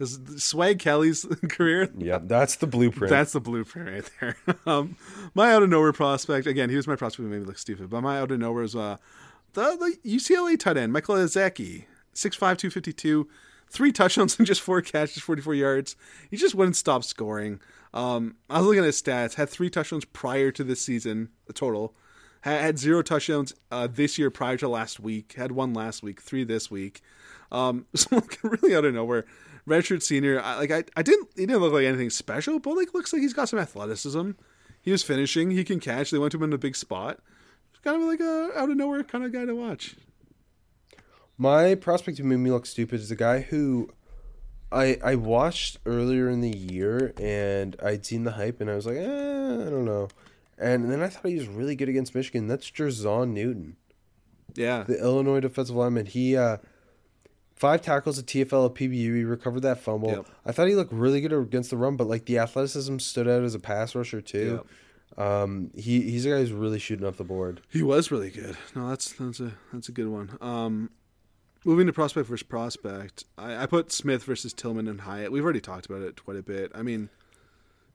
[0.00, 1.90] because Swag Kelly's career.
[1.96, 3.10] Yeah, that's the blueprint.
[3.10, 4.56] That's the blueprint right there.
[4.66, 4.96] um,
[5.34, 6.70] my out of nowhere prospect again.
[6.70, 8.74] He was my prospect who made me look stupid, but my out of nowhere is
[8.74, 8.96] uh,
[9.52, 13.28] the, the UCLA tight end Michael Ezeike, 6'5", 252,
[13.68, 15.96] three touchdowns and just four catches, forty four yards.
[16.30, 17.60] He just wouldn't stop scoring.
[17.92, 19.34] Um, I was looking at his stats.
[19.34, 21.94] Had three touchdowns prior to this season, the total.
[22.42, 25.34] Had, had zero touchdowns uh, this year prior to last week.
[25.34, 27.02] Had one last week, three this week.
[27.52, 29.26] Um, so like, really out of nowhere,
[29.68, 30.40] redshirt senior.
[30.40, 31.28] I, like I, I didn't.
[31.36, 34.32] He didn't look like anything special, but like looks like he's got some athleticism.
[34.82, 35.50] He was finishing.
[35.50, 36.10] He can catch.
[36.10, 37.20] They went to him in a big spot.
[37.82, 39.96] Kind of like a out of nowhere kind of guy to watch.
[41.38, 43.90] My prospect who made me look stupid is a guy who
[44.72, 48.86] I I watched earlier in the year and I'd seen the hype and I was
[48.86, 50.08] like, eh, I don't know.
[50.58, 52.46] And then I thought he was really good against Michigan.
[52.46, 53.76] That's Jer'Zhan Newton,
[54.54, 56.06] Yeah, the Illinois defensive lineman.
[56.06, 56.58] He uh
[57.56, 58.92] five tackles at TFL at PBU.
[59.16, 60.10] He recovered that fumble.
[60.10, 60.26] Yep.
[60.46, 63.42] I thought he looked really good against the run, but like the athleticism stood out
[63.42, 64.64] as a pass rusher too.
[65.18, 67.60] Um, he he's a guy who's really shooting up the board.
[67.68, 68.56] he was really good.
[68.76, 70.38] No, that's that's a that's a good one.
[70.40, 70.90] Um,
[71.64, 75.32] moving to prospect versus prospect, I, I put Smith versus Tillman and Hyatt.
[75.32, 76.72] We've already talked about it quite a bit.
[76.74, 77.10] I mean,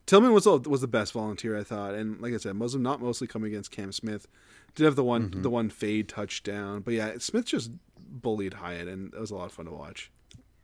[0.06, 3.02] Tillman was the- was the best volunteer, I thought, and like I said, Muslim not
[3.02, 4.28] mostly coming against Cam Smith.
[4.76, 5.42] Did have the one mm-hmm.
[5.42, 9.46] the one fade touchdown, but yeah, Smith just bullied Hyatt, and it was a lot
[9.46, 10.12] of fun to watch.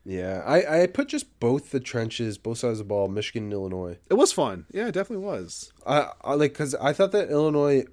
[0.04, 3.52] Yeah, I, I put just both the trenches, both sides of the ball, Michigan and
[3.52, 3.98] Illinois.
[4.10, 4.66] It was fun.
[4.72, 5.72] Yeah, it definitely was.
[5.86, 7.84] I, I like because I thought that Illinois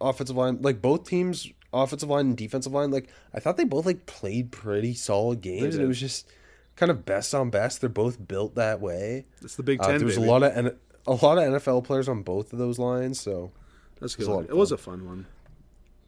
[0.00, 3.86] offensive line, like both teams, offensive line and defensive line, like I thought they both
[3.86, 6.26] like played pretty solid games, and it was just
[6.76, 7.80] kind of best on best.
[7.80, 9.26] They're both built that way.
[9.42, 9.98] It's the Big Uh, Ten.
[9.98, 10.28] there was baby.
[10.28, 13.52] a lot of N- a lot of NFL players on both of those lines, so
[14.00, 14.46] That's was good.
[14.48, 15.26] It was a fun one.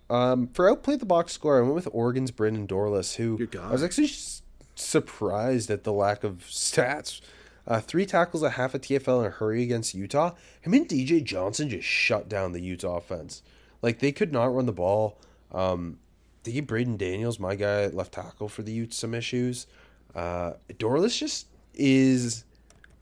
[0.08, 3.82] Um, for outplayed the box score, I went with Oregon's Brandon Dorlus, who I was
[3.82, 4.10] actually
[4.76, 7.20] surprised at the lack of stats.
[7.66, 10.34] Uh, three tackles, a half a TFL, and a hurry against Utah.
[10.60, 13.42] Him and DJ Johnson just shut down the Utah offense.
[13.82, 15.18] Like they could not run the ball.
[15.52, 15.98] Um,
[16.44, 19.66] they gave Braeden Daniels, my guy, at left tackle for the Utes, some issues.
[20.14, 22.44] Uh, Dorlus just is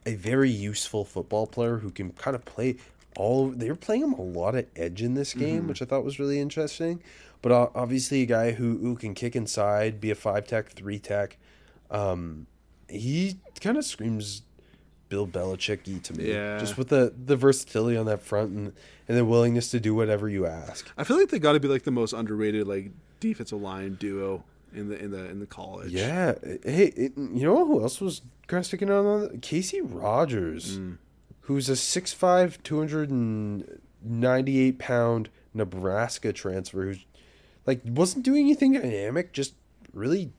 [0.05, 2.77] a very useful football player who can kind of play
[3.17, 3.49] all.
[3.49, 6.19] They were playing him a lot of edge in this game, which I thought was
[6.19, 7.01] really interesting.
[7.41, 10.99] But uh, obviously, a guy who, who can kick inside, be a five tech, three
[10.99, 11.37] tech.
[11.91, 12.47] Um,
[12.89, 14.41] he kind of screams
[15.09, 16.31] Bill Belichick to me.
[16.31, 16.59] Yeah.
[16.59, 18.73] Just with the, the versatility on that front and,
[19.07, 20.87] and the willingness to do whatever you ask.
[20.97, 24.43] I feel like they got to be like the most underrated like defensive line duo
[24.73, 25.91] in the in the in the college.
[25.91, 26.33] Yeah.
[26.63, 29.41] Hey, it, you know who else was kind of sticking out on that?
[29.41, 30.97] Casey Rogers, mm.
[31.41, 37.05] who's a 6'5", 298 pound Nebraska transfer who's
[37.65, 39.53] like wasn't doing anything dynamic, just
[39.93, 40.31] really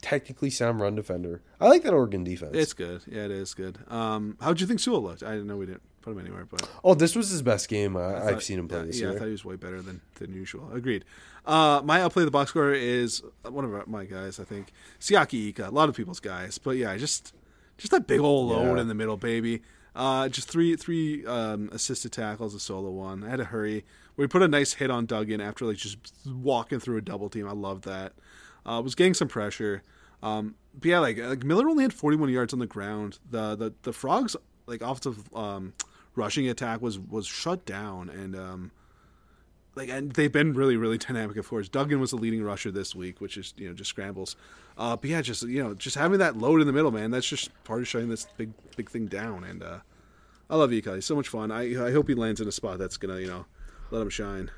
[0.00, 1.42] technically sound run defender.
[1.60, 2.52] I like that Oregon defense.
[2.54, 3.02] It's good.
[3.06, 3.78] Yeah, it is good.
[3.88, 5.22] Um, how'd you think Sewell looked?
[5.22, 7.96] I didn't know we didn't put him anywhere, but oh, this was his best game
[7.96, 9.82] I, I I've seen him play yeah, this yeah, I thought he was way better
[9.82, 10.70] than than usual.
[10.72, 11.04] Agreed.
[11.46, 14.38] Uh, my outplay the box score is one of my guys.
[14.40, 15.68] I think Siaki Ika.
[15.68, 17.34] A lot of people's guys, but yeah, just
[17.78, 18.82] just that big old load Yeah.
[18.82, 19.62] in the middle, baby.
[19.94, 23.24] Uh, just three three um, assisted tackles, a solo one.
[23.24, 23.84] I had to hurry.
[24.16, 27.48] We put a nice hit on Duggan after like just walking through a double team.
[27.48, 28.12] I love that.
[28.66, 29.82] Uh, was getting some pressure.
[30.22, 33.18] Um, but yeah, like, like Miller only had 41 yards on the ground.
[33.30, 34.36] The the the frogs
[34.66, 35.74] like offensive um,
[36.14, 38.70] rushing attack was was shut down and um,
[39.74, 41.36] like and they've been really really dynamic.
[41.36, 44.36] Of course, Duggan was the leading rusher this week, which is you know just scrambles.
[44.76, 47.10] Uh, but yeah, just you know just having that load in the middle, man.
[47.10, 49.44] That's just part of shutting this big big thing down.
[49.44, 49.78] And uh,
[50.48, 50.94] I love Ika.
[50.94, 51.50] He's so much fun.
[51.50, 53.46] I I hope he lands in a spot that's gonna you know
[53.90, 54.50] let him shine.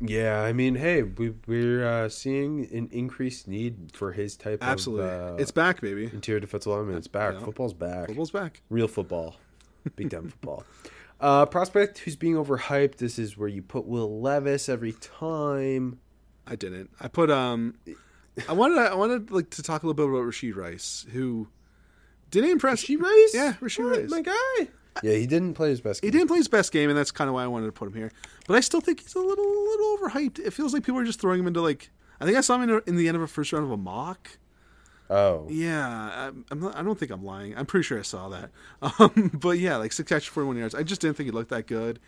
[0.00, 5.08] Yeah, I mean, hey, we, we're uh, seeing an increased need for his type Absolutely,
[5.08, 6.04] of uh, it's back, baby.
[6.12, 6.96] interior defensive lineman.
[6.96, 7.34] It's back.
[7.34, 7.40] Yeah.
[7.40, 8.06] Football's back.
[8.06, 8.62] Football's back.
[8.70, 9.36] Real football.
[9.96, 10.64] Big time football.
[11.20, 12.98] Uh, prospect who's being overhyped.
[12.98, 15.98] This is where you put Will Levis every time.
[16.46, 16.90] I didn't.
[17.00, 17.74] I put um,
[18.48, 21.48] I wanted I wanted like to talk a little bit about Rasheed Rice, who
[22.30, 22.84] didn't impress.
[22.84, 23.34] Rasheed Rice?
[23.34, 23.98] Yeah, Rasheed What?
[23.98, 24.10] Rice.
[24.10, 24.68] My guy.
[25.02, 26.08] Yeah, he didn't play his best game.
[26.08, 27.88] He didn't play his best game, and that's kind of why I wanted to put
[27.88, 28.10] him here.
[28.46, 30.38] But I still think he's a little, little overhyped.
[30.40, 31.90] It feels like people are just throwing him into like.
[32.20, 33.76] I think I saw him in, in the end of a first round of a
[33.76, 34.38] mock.
[35.10, 35.46] Oh.
[35.48, 37.56] Yeah, I'm, I'm not, I don't think I'm lying.
[37.56, 38.50] I'm pretty sure I saw that.
[39.00, 40.74] Um, but yeah, like six catches, 41 yards.
[40.74, 42.00] I just didn't think he looked that good.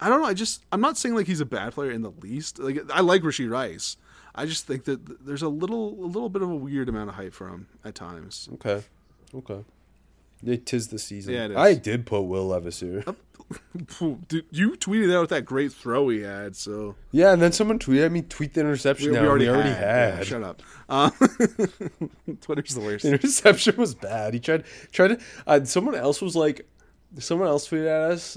[0.00, 0.26] I don't know.
[0.26, 2.58] I just I'm not saying like he's a bad player in the least.
[2.58, 3.96] Like I like Rasheed Rice.
[4.34, 7.16] I just think that there's a little, a little bit of a weird amount of
[7.16, 8.48] hype for him at times.
[8.54, 8.82] Okay.
[9.34, 9.64] Okay.
[10.44, 11.34] It tis the season.
[11.34, 11.56] Yeah, it is.
[11.56, 13.04] I did put Will Levis here.
[14.28, 18.06] Dude, you tweeted out that great throw he had, so Yeah, and then someone tweeted
[18.06, 19.12] at me, tweet the interception.
[19.12, 20.18] now, and we already had.
[20.18, 20.62] Yeah, shut up.
[20.88, 21.10] Uh,
[22.40, 23.04] Twitter's the worst.
[23.04, 24.34] Interception was bad.
[24.34, 25.18] He tried tried to.
[25.46, 26.68] Uh, someone else was like,
[27.18, 28.36] someone else tweeted at us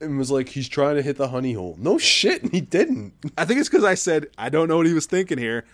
[0.00, 1.76] and was like, he's trying to hit the honey hole.
[1.78, 3.14] No shit, and he didn't.
[3.36, 5.64] I think it's because I said I don't know what he was thinking here.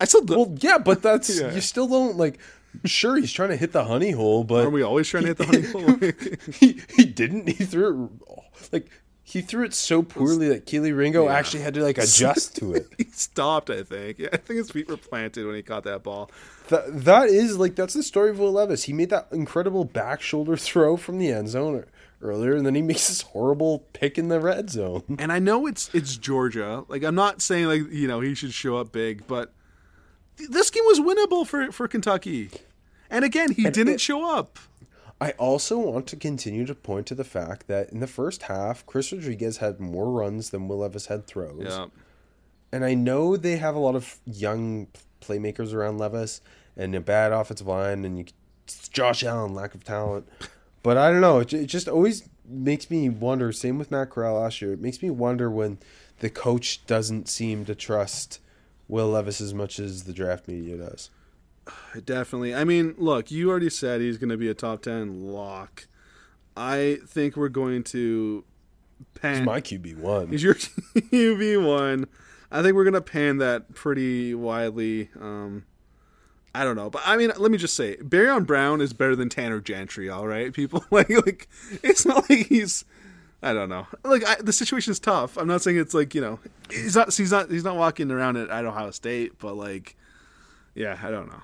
[0.00, 0.38] I still don't.
[0.38, 1.52] Well, yeah, but that's Yeah.
[1.52, 2.38] you still don't like.
[2.84, 5.38] Sure, he's trying to hit the honey hole, but Are we always trying to hit
[5.38, 6.52] the honey hole?
[6.60, 7.48] he he didn't.
[7.48, 8.90] He threw it like
[9.22, 11.34] he threw it so poorly that Kelee Ringo Yeah.
[11.34, 12.86] actually had to like adjust to it.
[12.98, 13.70] he stopped.
[13.70, 14.18] I think.
[14.18, 16.30] Yeah, I think his feet were planted when he caught that ball.
[16.68, 18.84] That that is like that's the story of Will Levis.
[18.84, 21.84] He made that incredible back shoulder throw from the end zone
[22.22, 25.02] earlier, and then he makes this horrible pick in the red zone.
[25.18, 26.84] And I know it's it's Georgia.
[26.88, 29.52] Like I'm not saying like you know he should show up big, but
[30.48, 32.50] this game was winnable for for Kentucky.
[33.10, 34.58] And again, he didn't it- show up.
[35.22, 38.86] I also want to continue to point to the fact that in the first half,
[38.86, 41.78] Chris Rodriguez had more runs than Will Levis had throws.
[42.72, 44.86] And I know they have a lot of young
[45.20, 46.40] playmakers around Levis
[46.74, 48.24] and a bad offensive line, and you,
[48.92, 50.26] Josh Allen, lack of talent.
[50.82, 51.40] But I don't know.
[51.40, 53.52] It, it just always makes me wonder.
[53.52, 54.72] Same with Matt Corral last year.
[54.72, 55.78] It makes me wonder when
[56.20, 58.40] the coach doesn't seem to trust
[58.90, 61.10] Will Levis as much as the draft media does.
[62.04, 62.54] Definitely.
[62.54, 65.86] I mean, look, you already said he's going to be a top 10 lock.
[66.56, 68.44] I think we're going to
[69.14, 69.36] pan.
[69.36, 70.28] He's my QB one.
[70.28, 72.06] He's your QB one.
[72.50, 75.08] I think we're going to pan that pretty widely.
[75.18, 75.64] Um,
[76.52, 79.28] I don't know, but I mean, let me just say, Barion Brown is better than
[79.28, 80.10] Tanner Gentry.
[80.10, 81.48] All right, people like like
[81.84, 82.84] it's not like he's.
[83.42, 83.86] I don't know.
[84.04, 85.36] Like I, the situation is tough.
[85.38, 86.38] I'm not saying it's like you know
[86.70, 89.96] he's not he's not he's not walking around at Ohio State, but like,
[90.74, 91.42] yeah, I don't know.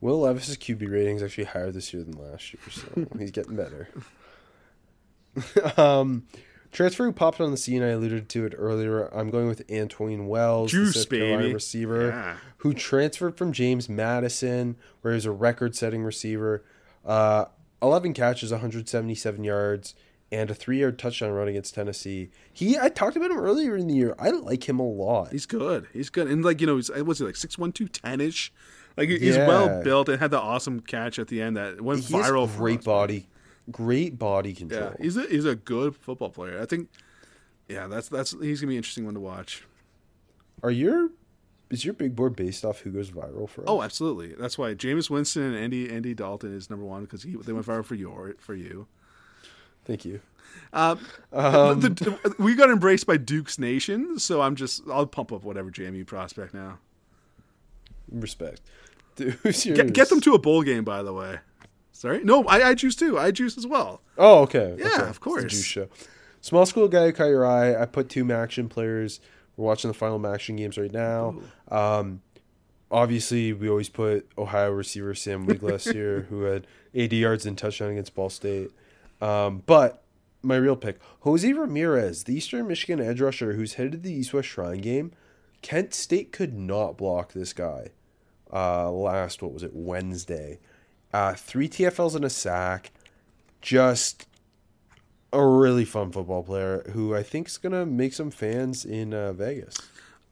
[0.00, 3.54] Will Levis's QB rating is actually higher this year than last year, so he's getting
[3.54, 3.88] better.
[5.76, 6.26] um,
[6.72, 9.06] transfer who popped on the scene, I alluded to it earlier.
[9.14, 11.54] I'm going with Antwane Wells, Juice, the South Carolina baby.
[11.54, 12.36] receiver, Yeah.
[12.58, 16.64] who transferred from James Madison, where he's a record-setting receiver.
[17.04, 17.46] Uh,
[17.82, 19.94] 11 catches, 177 yards,
[20.32, 22.30] and a three-yard touchdown run against Tennessee.
[22.52, 24.14] He, I talked about him earlier in the year.
[24.18, 25.32] I like him a lot.
[25.32, 25.86] He's good.
[25.92, 28.20] He's good, and like you know, he's uh, what's he like six one two ten
[28.20, 28.52] ish.
[28.96, 29.46] Like he's Yeah.
[29.48, 32.48] well built and had the awesome catch at the end that went He viral.
[32.48, 33.28] for great body,
[33.70, 34.90] great body control.
[34.98, 36.60] Yeah, he's a he's a good football player.
[36.60, 36.88] I think.
[37.68, 39.64] Yeah, that's that's he's gonna be an interesting one to watch.
[40.62, 41.10] Are your
[41.70, 43.62] is your big board based off who goes viral for?
[43.62, 43.80] Oh, us?
[43.80, 44.34] Oh, absolutely.
[44.34, 47.84] That's why Jameis Winston and Andy Andy Dalton is number one because they went viral
[47.84, 48.88] for your for you.
[49.90, 50.20] Thank you.
[50.72, 51.00] Um,
[51.32, 55.42] Um, the, the- we got embraced by Duke's Nation, so I'm just I'll pump up
[55.42, 56.78] whatever JMU prospect now.
[58.08, 58.60] Respect.
[59.16, 59.36] Dude.
[59.42, 61.38] Get, get them to a bowl game, by the way.
[61.90, 63.18] Sorry, no, I, I juice too.
[63.18, 64.00] I juice as well.
[64.16, 64.76] Oh, okay.
[64.78, 65.08] Yeah, okay.
[65.08, 65.42] of course.
[65.52, 65.88] juice show.
[66.40, 67.74] Small school guy who caught your eye.
[67.74, 69.18] I put two MACtion players.
[69.56, 71.34] We're watching the final MACtion games right now.
[71.68, 72.22] Um,
[72.92, 77.58] obviously, we always put Ohio receiver Sam Wig last year, who had 80 yards and
[77.58, 78.70] touchdown against Ball State.
[79.20, 80.02] Um, but
[80.42, 84.32] my real pick, Jose Ramirez, the Eastern Michigan edge rusher who's headed to the East
[84.32, 85.12] West Shrine game.
[85.62, 87.90] Kent State could not block this guy.
[88.52, 90.58] Uh, last what was it Wednesday?
[91.12, 92.92] Uh, three TFLs and a sack.
[93.60, 94.26] Just
[95.32, 99.32] a really fun football player who I think is gonna make some fans in uh,
[99.32, 99.76] Vegas.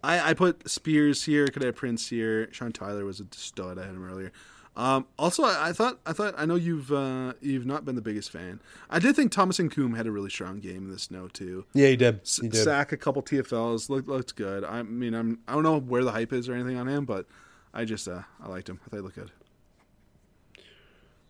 [0.03, 2.49] I, I put Spears here, Cadet Prince here.
[2.53, 3.79] Sean Tyler was a stud.
[3.79, 4.33] I had him earlier.
[4.79, 8.01] Um, also, I, I thought I thought I know you've uh, you've not been the
[8.01, 8.61] biggest fan.
[8.89, 11.65] I did think Thomas Incoom had a really strong game in the snow too.
[11.75, 12.21] Yeah, he did.
[12.41, 12.63] He did.
[12.63, 14.63] Sack a couple TFLs looked looked good.
[14.63, 17.27] I mean, I'm I don't know where the hype is or anything on him, but
[17.75, 18.79] I just uh, I liked him.
[18.87, 19.33] I thought he looked good.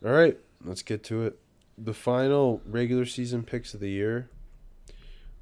[0.04, 1.38] All right, let's get to it.
[1.78, 4.28] The final regular season picks of the year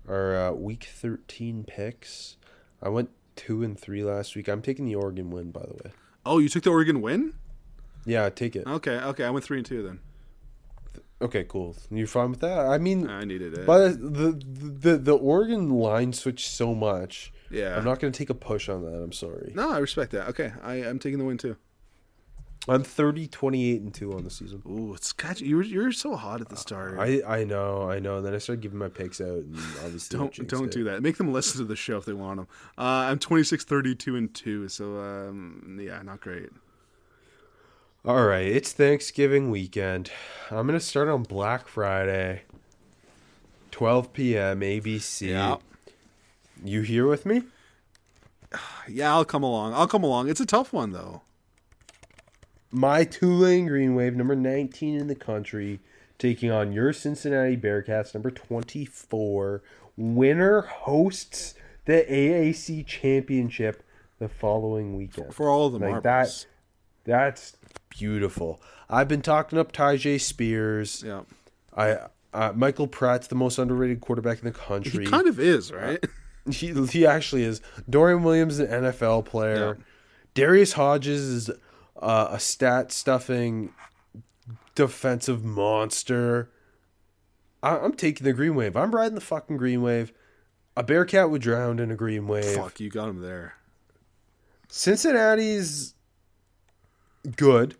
[0.09, 2.37] are uh, week thirteen picks.
[2.81, 4.47] I went two and three last week.
[4.47, 5.93] I'm taking the Oregon win, by the way.
[6.25, 7.35] Oh, you took the Oregon win?
[8.07, 8.67] Yeah, take it.
[8.67, 9.25] Okay, okay.
[9.25, 10.01] I went three and two then.
[11.21, 11.75] Okay, cool.
[11.91, 12.67] You're fine with that?
[12.67, 13.67] I mean, I needed it.
[13.67, 17.33] But the, the the Oregon line switched so much.
[17.51, 17.77] Yeah.
[17.77, 19.03] I'm not going to take a push on that.
[19.03, 19.53] I'm sorry.
[19.55, 20.29] no, I respect that.
[20.29, 21.57] Okay, I, I'm taking the win too.
[22.69, 24.61] I'm 30, 28, and 2 on the season.
[24.69, 25.47] Ooh, it's got you.
[25.47, 26.99] You're, you're so hot at the start.
[26.99, 28.17] I, I know, I know.
[28.17, 31.01] And then I started giving my picks out, and obviously don't don't do that.
[31.01, 32.49] Make them listen to the show if they want them.
[32.77, 34.69] Uh, I'm 26, 32, and two.
[34.69, 36.49] So um, yeah, not great.
[38.07, 40.13] All right, it's Thanksgiving weekend.
[40.51, 42.43] I'm going to start on Black Friday,
[43.73, 44.61] 12 p.m.
[44.61, 45.29] ABC.
[45.31, 45.57] Yeah.
[46.65, 47.43] You here with me?
[48.89, 49.75] Yeah, I'll come along.
[49.75, 50.29] I'll come along.
[50.29, 51.23] It's a tough one though.
[52.71, 55.81] My Tulane Green Wave, number 19 in the country,
[56.19, 59.61] taking on your Cincinnati Bearcats, number 24.
[59.97, 61.55] Winner hosts
[61.85, 63.83] the AAC championship
[64.21, 65.35] the following weekend.
[65.35, 66.47] For all the Like marbles.
[67.05, 67.57] that, that's
[67.99, 68.61] beautiful.
[68.89, 71.03] I've been talking up Tyjae Spears.
[71.07, 71.23] Yeah,
[71.77, 71.99] I
[72.33, 75.05] uh, Michael Pratt's the most underrated quarterback in the country.
[75.05, 76.05] he kind of is right.
[76.49, 77.61] He, he actually is.
[77.91, 79.77] Dorian Williams, is an NFL player.
[79.77, 79.85] Yeah.
[80.35, 81.51] Darius Hodges is
[82.01, 83.73] uh, a stat stuffing
[84.77, 86.51] defensive monster.
[87.65, 88.77] I, I'm taking the green wave.
[88.77, 90.13] I'm riding the fucking green wave.
[90.77, 92.55] A Bearcat would drown in a green wave.
[92.55, 93.55] Fuck, you got him there.
[94.69, 95.95] Cincinnati's
[97.35, 97.77] good.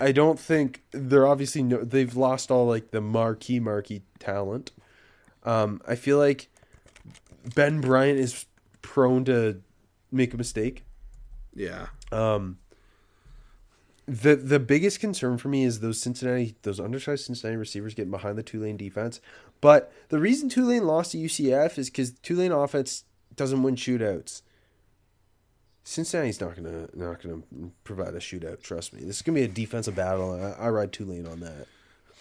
[0.00, 4.72] I don't think they're obviously no, they've lost all like the marquee marquee talent.
[5.44, 6.48] Um, I feel like
[7.54, 8.46] Ben Bryant is
[8.82, 9.60] prone to
[10.10, 10.84] make a mistake.
[11.54, 12.58] Yeah, Um,
[14.06, 18.38] the the biggest concern for me is those Cincinnati those undersized Cincinnati receivers getting behind
[18.38, 19.20] the Tulane defense.
[19.60, 23.04] But the reason Tulane lost to UCF is because Tulane offense
[23.36, 24.42] doesn't win shootouts.
[25.82, 27.42] Cincinnati's not gonna not gonna
[27.84, 28.62] provide a shootout.
[28.62, 30.34] Trust me, this is gonna be a defensive battle.
[30.34, 31.66] And I, I ride Tulane on that.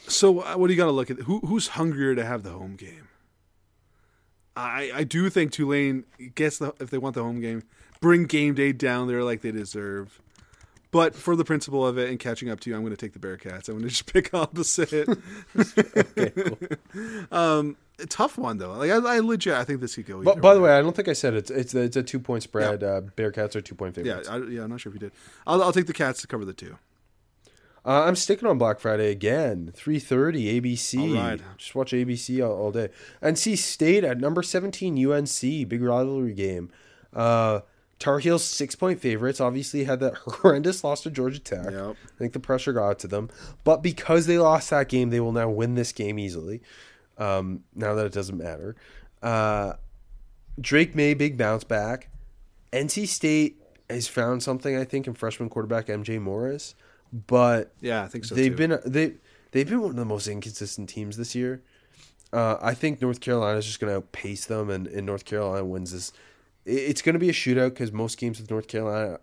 [0.08, 1.20] So uh, what do you got to look at?
[1.20, 3.10] Who who's hungrier to have the home game?
[4.56, 6.06] I I do think Tulane
[6.36, 7.64] gets the if they want the home game
[8.02, 10.22] bring game day down there like they deserve.
[10.92, 13.14] But for the principle of it and catching up to you, I'm going to take
[13.14, 13.70] the Bearcats.
[13.70, 15.08] I'm going to just pick opposite.
[15.56, 16.58] Okay, cool.
[17.32, 18.74] um, a tough one though.
[18.74, 20.24] Like I, I legit, I think this could go.
[20.24, 21.50] But by the way, I don't think I said it.
[21.52, 22.82] It's it's a two point spread.
[22.82, 22.88] Yeah.
[22.88, 24.30] Uh, Bearcats are two point yeah, favorites.
[24.30, 25.12] I, yeah, I'm not sure if you did.
[25.46, 26.78] I'll, I'll take the Cats to cover the two.
[27.86, 29.72] Uh, I'm sticking on Black Friday again.
[29.76, 31.18] 3:30 ABC.
[31.18, 31.42] All right.
[31.58, 32.90] Just watch ABC all, all day.
[33.22, 36.70] NC State at number 17 UNC, big rivalry game.
[37.14, 37.62] Uh,
[38.00, 39.42] Tar Heels six point favorites.
[39.42, 41.72] Obviously had that horrendous loss to Georgia Tech.
[41.72, 41.96] Yep.
[42.04, 43.30] I think the pressure got to them,
[43.64, 46.62] but because they lost that game, they will now win this game easily.
[47.20, 48.76] Um, now that it doesn't matter.
[49.22, 49.74] Uh,
[50.60, 52.10] Drake Maye big bounce back.
[52.74, 56.76] NC State has found something I think in freshman quarterback MJ Morris,
[57.28, 58.36] but Yeah, I think so.
[58.36, 58.68] they've too.
[58.68, 59.14] been they
[59.52, 61.62] they've been one of the most inconsistent teams this year.
[62.32, 65.66] Uh, I think North Carolina is just going to outpace them, and, and North Carolina
[65.66, 66.12] wins this.
[66.66, 69.20] It's going to be a shootout because most games with North Carolina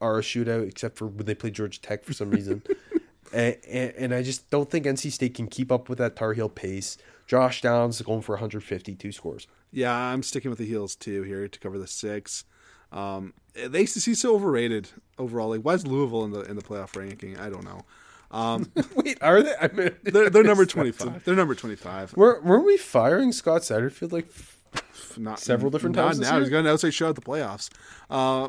[0.00, 2.62] are a shootout, except for when they play Georgia Tech for some reason.
[3.34, 6.32] and, and, and I just don't think NC State can keep up with that Tar
[6.32, 6.96] Heel pace.
[7.26, 9.46] Josh Downs is going for 152 scores.
[9.72, 12.44] Yeah, I'm sticking with the heels too here to cover the six.
[12.92, 15.48] Um, the ACC is so overrated overall.
[15.48, 17.38] Like, why is Louisville in the in the playoff ranking?
[17.38, 17.82] I don't know.
[18.30, 19.54] Um, Wait, are they?
[19.60, 21.24] I mean, they're they're number twenty five.
[21.24, 22.16] They're number twenty five.
[22.16, 24.26] Were, weren't we firing Scott Satterfield like
[25.16, 26.38] Not Several different not times now.
[26.38, 27.70] He's got an outside shot at the playoffs.
[28.10, 28.48] Uh,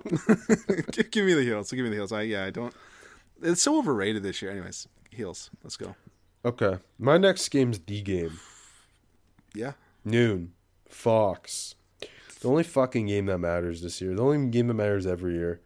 [0.92, 1.72] give, give me the heels.
[1.72, 2.12] Give me the heels.
[2.12, 2.46] I yeah.
[2.46, 2.74] I don't.
[3.42, 4.52] It's so overrated this year.
[4.52, 5.50] Anyways, heels.
[5.64, 5.96] Let's go.
[6.44, 6.78] Okay.
[7.00, 8.40] My next game's the game.
[9.54, 9.74] Yeah.
[10.04, 10.54] Noon.
[10.88, 11.76] Fox.
[12.42, 14.14] The only fucking game that matters this year.
[14.14, 15.62] The only game that matters every year.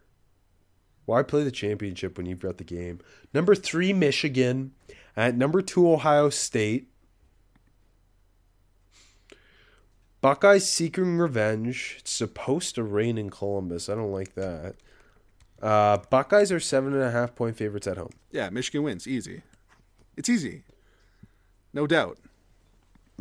[1.05, 2.99] Why play the championship when you've got the game?
[3.33, 4.73] Number three, Michigan.
[5.17, 6.89] At number two, Ohio State.
[10.21, 11.97] Buckeyes seeking revenge.
[11.99, 13.89] It's supposed to rain in Columbus.
[13.89, 14.75] I don't like that.
[15.61, 18.11] Uh, Buckeyes are seven and a half point favorites at home.
[18.31, 18.49] Yeah.
[18.49, 19.07] Michigan wins.
[19.07, 19.41] Easy.
[20.17, 20.63] It's easy.
[21.73, 22.17] No doubt.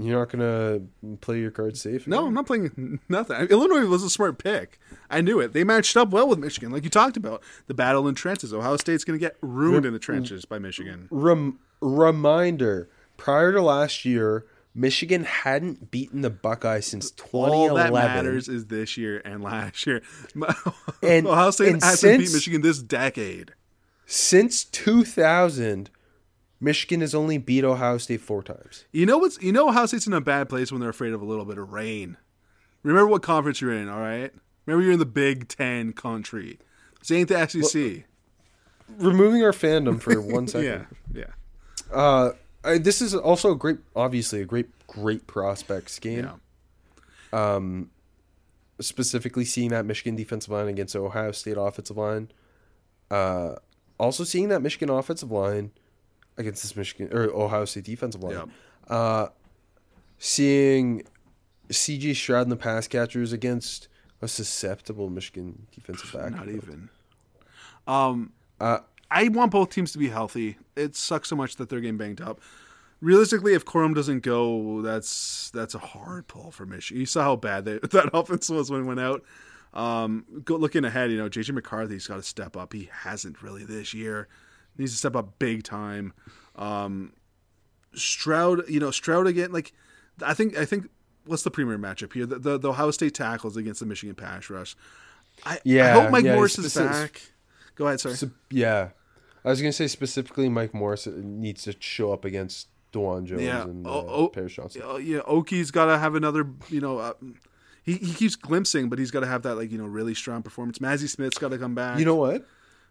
[0.01, 0.83] You're not gonna
[1.21, 2.07] play your cards safe.
[2.07, 3.37] No, I'm not playing nothing.
[3.49, 4.79] Illinois was a smart pick.
[5.11, 5.53] I knew it.
[5.53, 7.43] They matched up well with Michigan, like you talked about.
[7.67, 8.55] The battle in trenches.
[8.55, 11.09] Ohio State's going to get ruined in the trenches by Michigan.
[11.11, 14.47] Rem- reminder: Prior to last year,
[14.79, 17.53] Michigan hadn't beaten the Buckeyes since 2011.
[17.71, 18.15] All that 2011.
[18.25, 20.03] matters is this year and last year.
[21.03, 23.55] And- Ohio State and hasn't beat Michigan this decade.
[24.07, 25.91] Since 2000,
[26.61, 28.85] Michigan has only beat Ohio State four times.
[28.93, 29.41] You know what's?
[29.43, 31.59] You know Ohio State's in a bad place when they're afraid of a little bit
[31.59, 32.17] of rain.
[32.85, 34.33] Remember what conference you're in, all right?
[34.65, 36.59] Remember you're in the Big Ten country.
[37.01, 38.05] This ain't the SEC.
[38.99, 40.87] Removing our fandom for one second.
[41.13, 41.25] yeah,
[41.93, 41.95] yeah.
[41.95, 42.31] Uh,
[42.69, 46.29] I, this is also a great, obviously a great, great prospects game.
[47.33, 47.61] Yeah.
[48.81, 52.31] specifically seeing that Michigan defensive line against Ohio State offensive line.
[53.11, 53.57] Uh,
[53.99, 55.73] also seeing that Michigan offensive line
[56.37, 58.35] against this Michigan or Ohio State defensive line.
[58.35, 58.49] Yep.
[58.89, 59.27] Uh,
[60.19, 61.03] seeing
[61.69, 63.89] CJ Stroud and the pass catchers against
[64.23, 66.33] a susceptible Michigan defensive back.
[66.33, 66.89] Not even.
[67.87, 68.79] Um, Uh,
[69.11, 70.59] I want both teams to be healthy.
[70.77, 72.41] It sucks so much that they're getting banged up.
[73.01, 77.01] Realistically, if Corum doesn't go, that's that's a hard pull for Michigan.
[77.01, 79.23] You saw how bad they, that offense was when it went out.
[79.73, 82.73] Um, go, looking ahead, you know, JJ McCarthy's got to step up.
[82.73, 84.29] He hasn't really this year.
[84.77, 86.13] He needs to step up big time.
[86.57, 87.13] Um,
[87.95, 89.53] Stroud, you know, Stroud again.
[89.53, 89.73] Like,
[90.23, 90.89] I think I think
[91.25, 92.27] what's the premier matchup here?
[92.27, 94.77] The, the, the Ohio State tackles against the Michigan pass rush.
[95.45, 97.23] I, I hope Mike yeah, Morris is back.
[97.77, 98.17] Go ahead, sorry.
[98.51, 98.89] yeah,
[99.49, 103.63] I was gonna say specifically Mike Morris needs to show up against Dawand Jones Yeah.
[103.65, 104.83] and uh, Oh, oh, Paris Johnson.
[104.85, 107.13] Oh, yeah, Oki's got to have another, you know, uh,
[107.83, 110.43] he, he keeps glimpsing, but he's got to have that, like, you know, really strong
[110.43, 110.79] performance.
[110.79, 111.99] Mazi Smith's got to come back.
[111.99, 112.47] You know what?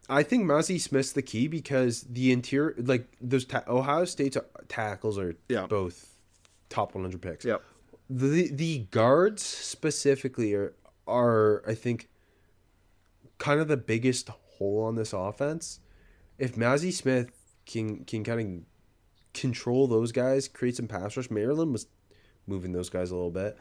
[0.09, 5.17] I think Mazi Smith's the key because the interior, like those ta- Ohio State's tackles
[5.19, 5.67] are Yeah.
[5.67, 6.15] both
[6.69, 7.43] top 100 picks.
[7.45, 7.61] Yep.
[8.09, 10.73] The the guards specifically are
[11.07, 12.07] are I think
[13.37, 15.79] kind of the biggest hole on this offense.
[16.37, 17.31] If Mazi Smith
[17.65, 21.29] can can kind of control those guys, create some pass rush.
[21.29, 21.87] Maryland was
[22.45, 23.57] moving those guys a little bit.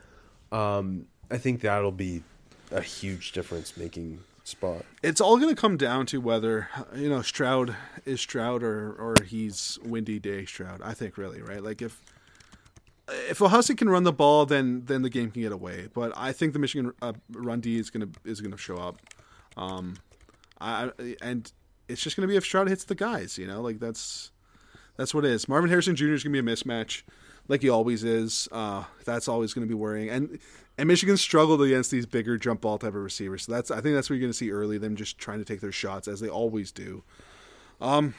[0.53, 2.23] Um, I think that'll be
[2.71, 4.85] a huge difference making spot.
[5.03, 9.17] It's all going to come down to whether, you know, Stroud is Stroud or, or
[9.25, 11.63] he's Windy Day Stroud, I think, really, right?
[11.63, 12.01] Like, if
[13.09, 15.89] if Ohio State can run the ball, then then the game can get away.
[15.93, 19.01] But I think the Michigan uh, run D is gonna is gonna show up,
[19.57, 19.97] um,
[20.61, 20.91] I
[21.23, 21.51] and
[21.89, 23.39] it's just gonna be if Stroud hits the guys.
[23.39, 24.31] You know, like that's
[24.97, 25.49] That's what it is.
[25.49, 26.15] Marvin Harrison Jr.
[26.15, 27.03] is going to be a mismatch,
[27.49, 28.49] like he always is.
[28.51, 30.09] Uh, that's always going to be worrying.
[30.09, 30.39] And
[30.79, 33.45] and Michigan struggled against these bigger jump ball type of receivers.
[33.45, 34.79] So that's I think that's what you're going to see early.
[34.79, 37.03] Them just trying to take their shots as they always do.
[37.81, 38.15] Um,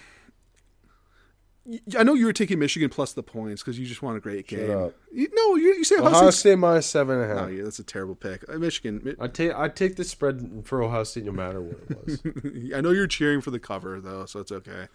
[1.97, 4.47] I know you were taking Michigan plus the points because you just want a great
[4.47, 4.71] game.
[4.71, 4.93] up.
[5.11, 6.39] You, no, you, you say Ohio, Ohio State.
[6.51, 8.43] State minus seven and a Oh, yeah, that's a terrible pick.
[8.47, 9.15] Uh, Michigan.
[9.19, 12.71] I'd take I'd take the spread for Ohio State no matter what it was.
[12.75, 14.87] I know you're cheering for the cover though, so it's okay.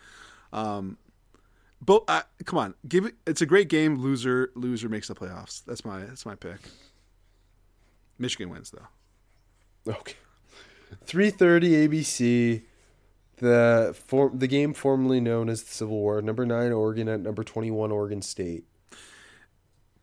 [0.53, 0.97] Um,
[1.85, 3.15] but uh, come on, give it.
[3.27, 3.97] It's a great game.
[3.97, 5.63] Loser, loser makes the playoffs.
[5.65, 6.59] That's my that's my pick.
[8.19, 9.93] Michigan wins though.
[9.93, 10.15] okay.
[11.05, 12.63] Three thirty ABC.
[13.39, 16.23] The form the game formerly known as the Civil War.
[16.23, 18.65] Number nine Oregon at number twenty one Oregon State.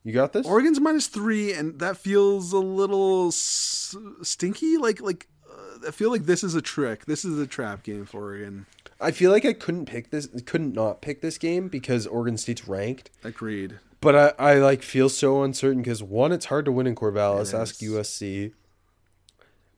[0.03, 0.45] You got this?
[0.45, 4.77] Oregon's minus three, and that feels a little s- stinky.
[4.77, 7.05] Like like uh, I feel like this is a trick.
[7.05, 8.65] This is a trap game for Oregon.
[9.01, 12.67] I feel like I couldn't pick this couldn't not pick this game because Oregon State's
[12.67, 13.09] ranked.
[13.23, 13.79] Agreed.
[14.01, 17.57] But I, I like feel so uncertain because one, it's hard to win in Corvallis.
[17.57, 17.75] Ask.
[17.79, 18.53] USC.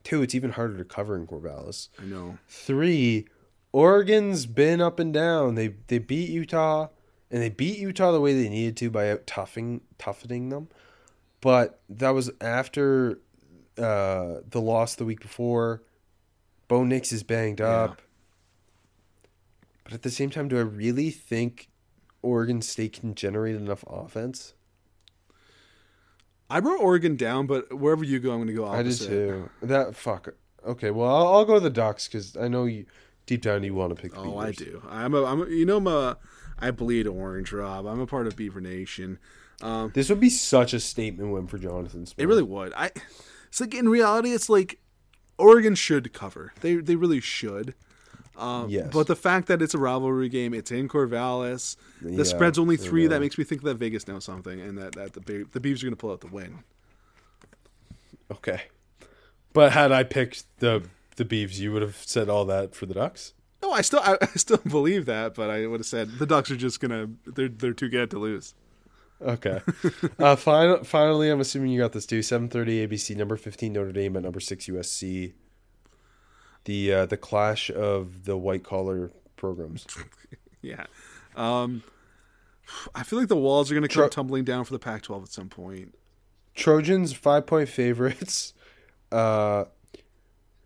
[0.04, 1.88] Two, it's even harder to cover in Corvallis.
[2.00, 2.38] I know.
[2.48, 3.26] Three,
[3.72, 5.54] Oregon's been up and down.
[5.54, 6.88] They they beat Utah,
[7.30, 10.68] and they beat Utah the way they needed to by out toughing toughening them.
[11.40, 13.18] But that was after
[13.78, 15.82] uh, the loss the week before.
[16.68, 18.00] Bo Nix is banged up.
[19.84, 21.68] But at the same time, do I really think
[22.22, 24.54] Oregon State can generate enough offense?
[26.48, 29.50] I wrote Oregon down, but wherever you go, I'm going to go I did too.
[29.62, 30.28] That fuck.
[30.64, 32.86] Okay, well I'll, I'll go to the Ducks because I know you
[33.32, 34.12] deep down you want to pick.
[34.12, 34.82] The Oh, I do.
[34.90, 35.24] I'm a.
[35.24, 35.42] I'm.
[35.42, 36.18] A, you know, I'm a.
[36.58, 37.86] I bleed orange, Rob.
[37.86, 39.18] I'm a part of Beaver Nation.
[39.62, 42.22] Um, This would be such a statement win for Jonathan Smith.
[42.22, 42.72] It really would.
[42.74, 42.90] I.
[43.48, 44.78] It's like in reality, it's like
[45.38, 46.52] Oregon should cover.
[46.60, 47.74] They they really should.
[48.36, 48.88] Um, Yes.
[48.92, 51.76] But the fact that it's a rivalry game, it's in Corvallis.
[52.00, 53.06] The Yeah, spread's only three.
[53.06, 55.80] That makes me think that Vegas knows something, and that, that the Be- the Beavs
[55.80, 56.60] are going to pull out the win.
[58.30, 58.62] Okay,
[59.52, 60.82] but had I picked the
[61.16, 63.34] the Beavs, you would have said all that for the Ducks.
[63.62, 66.50] No, I still I, I still believe that, but I would have said the Ducks
[66.50, 68.54] are just gonna they're they're too good to lose.
[69.20, 69.60] Okay.
[70.18, 72.20] uh, final, finally, I'm assuming you got this too.
[72.20, 75.32] 7:30 ABC, number 15 Notre Dame at number six USC.
[76.64, 79.86] The uh, the clash of the white collar programs.
[80.64, 80.86] Yeah.
[81.34, 81.82] Um,
[82.94, 85.24] I feel like the walls are going to come Tro- tumbling down for the Pac-12
[85.24, 85.96] at some point.
[86.54, 88.54] Trojans five point favorites.
[89.10, 89.64] Uh,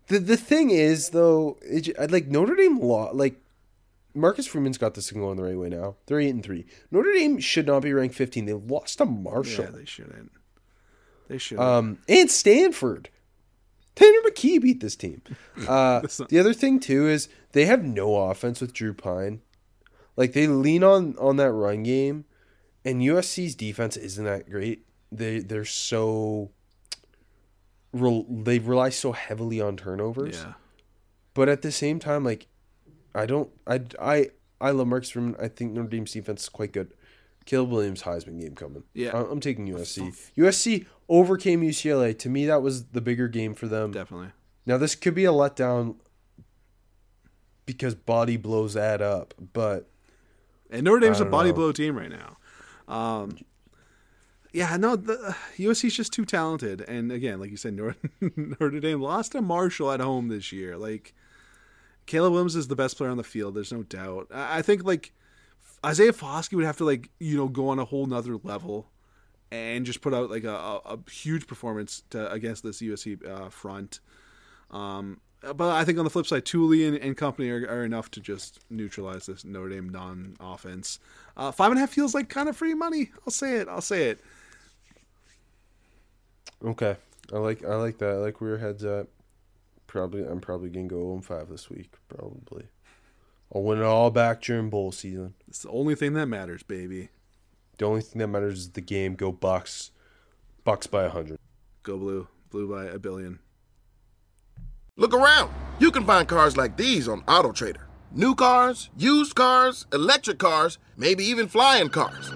[0.07, 3.41] the the thing is though, it, like Notre Dame law like
[4.13, 5.95] Marcus Freeman's got this thing going the right way now.
[6.07, 6.65] They're eight and three.
[6.91, 8.45] Notre Dame should not be ranked fifteen.
[8.45, 9.65] They lost to Marshall.
[9.65, 10.31] Yeah, they shouldn't.
[11.27, 11.59] They should.
[11.59, 13.09] Um, and Stanford.
[13.95, 15.21] Tanner McKee beat this team.
[15.67, 19.41] Uh, not- the other thing too is they have no offense with Drew Pyne.
[20.15, 22.25] Like they lean on on that run game,
[22.85, 24.85] and USC's defense isn't that great.
[25.11, 26.51] They they're so.
[27.93, 30.53] Rel, they rely so heavily on turnovers, yeah.
[31.33, 32.47] but at the same time, like,
[33.15, 35.35] I don't, I, I, I love Marcus Freeman.
[35.41, 36.93] I think Notre Dame's defense is quite good.
[37.45, 38.83] Caleb Williams Heisman game coming.
[38.93, 39.17] Yeah.
[39.17, 40.31] I- I'm taking USC.
[40.37, 42.17] USC overcame UCLA.
[42.19, 43.91] To me, that was the bigger game for them.
[43.91, 44.29] Definitely.
[44.65, 45.95] Now this could be a letdown
[47.65, 49.89] because body blows add up, but
[50.69, 51.55] And Notre Dame's a body know.
[51.55, 52.37] blow team right now.
[52.93, 53.37] Um,
[54.57, 56.81] yeah, no, the, USC's just too talented.
[56.81, 57.95] And again, like you said, Notre,
[58.35, 60.75] Notre Dame lost to Marshall at home this year.
[60.77, 61.13] Like,
[62.07, 63.53] Caleb Williams is the best player on the field.
[63.53, 64.29] There's no doubt.
[64.33, 65.13] I, I think, like,
[65.85, 68.89] Isaiah Foskey would have to, like, you know, go on a whole nother level
[69.51, 73.49] and just put out, like, a, a, a huge performance to, against this USC uh,
[73.49, 73.99] front.
[74.71, 78.09] Um, but I think on the flip side, Tuli and, and company are, are enough
[78.09, 80.97] to just neutralize this Notre Dame non-offense.
[81.37, 83.11] Uh, five and a half feels like kind of free money.
[83.27, 83.67] I'll say it.
[83.67, 84.19] I'll say it.
[86.63, 86.97] Okay.
[87.33, 88.11] I like I like that.
[88.11, 89.07] I like where your head's at.
[89.85, 91.93] Probably I'm probably gonna go 0 5 this week.
[92.07, 92.65] Probably.
[93.53, 95.33] I'll win it all back during bowl season.
[95.47, 97.09] It's the only thing that matters, baby.
[97.77, 99.15] The only thing that matters is the game.
[99.15, 99.91] Go Bucks.
[100.63, 101.39] Bucks by a hundred.
[101.83, 102.27] Go blue.
[102.49, 103.39] Blue by a billion.
[104.95, 105.53] Look around.
[105.79, 107.83] You can find cars like these on AutoTrader.
[108.11, 112.31] New cars, used cars, electric cars, maybe even flying cars.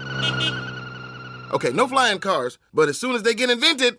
[1.52, 3.98] Okay, no flying cars, but as soon as they get invented,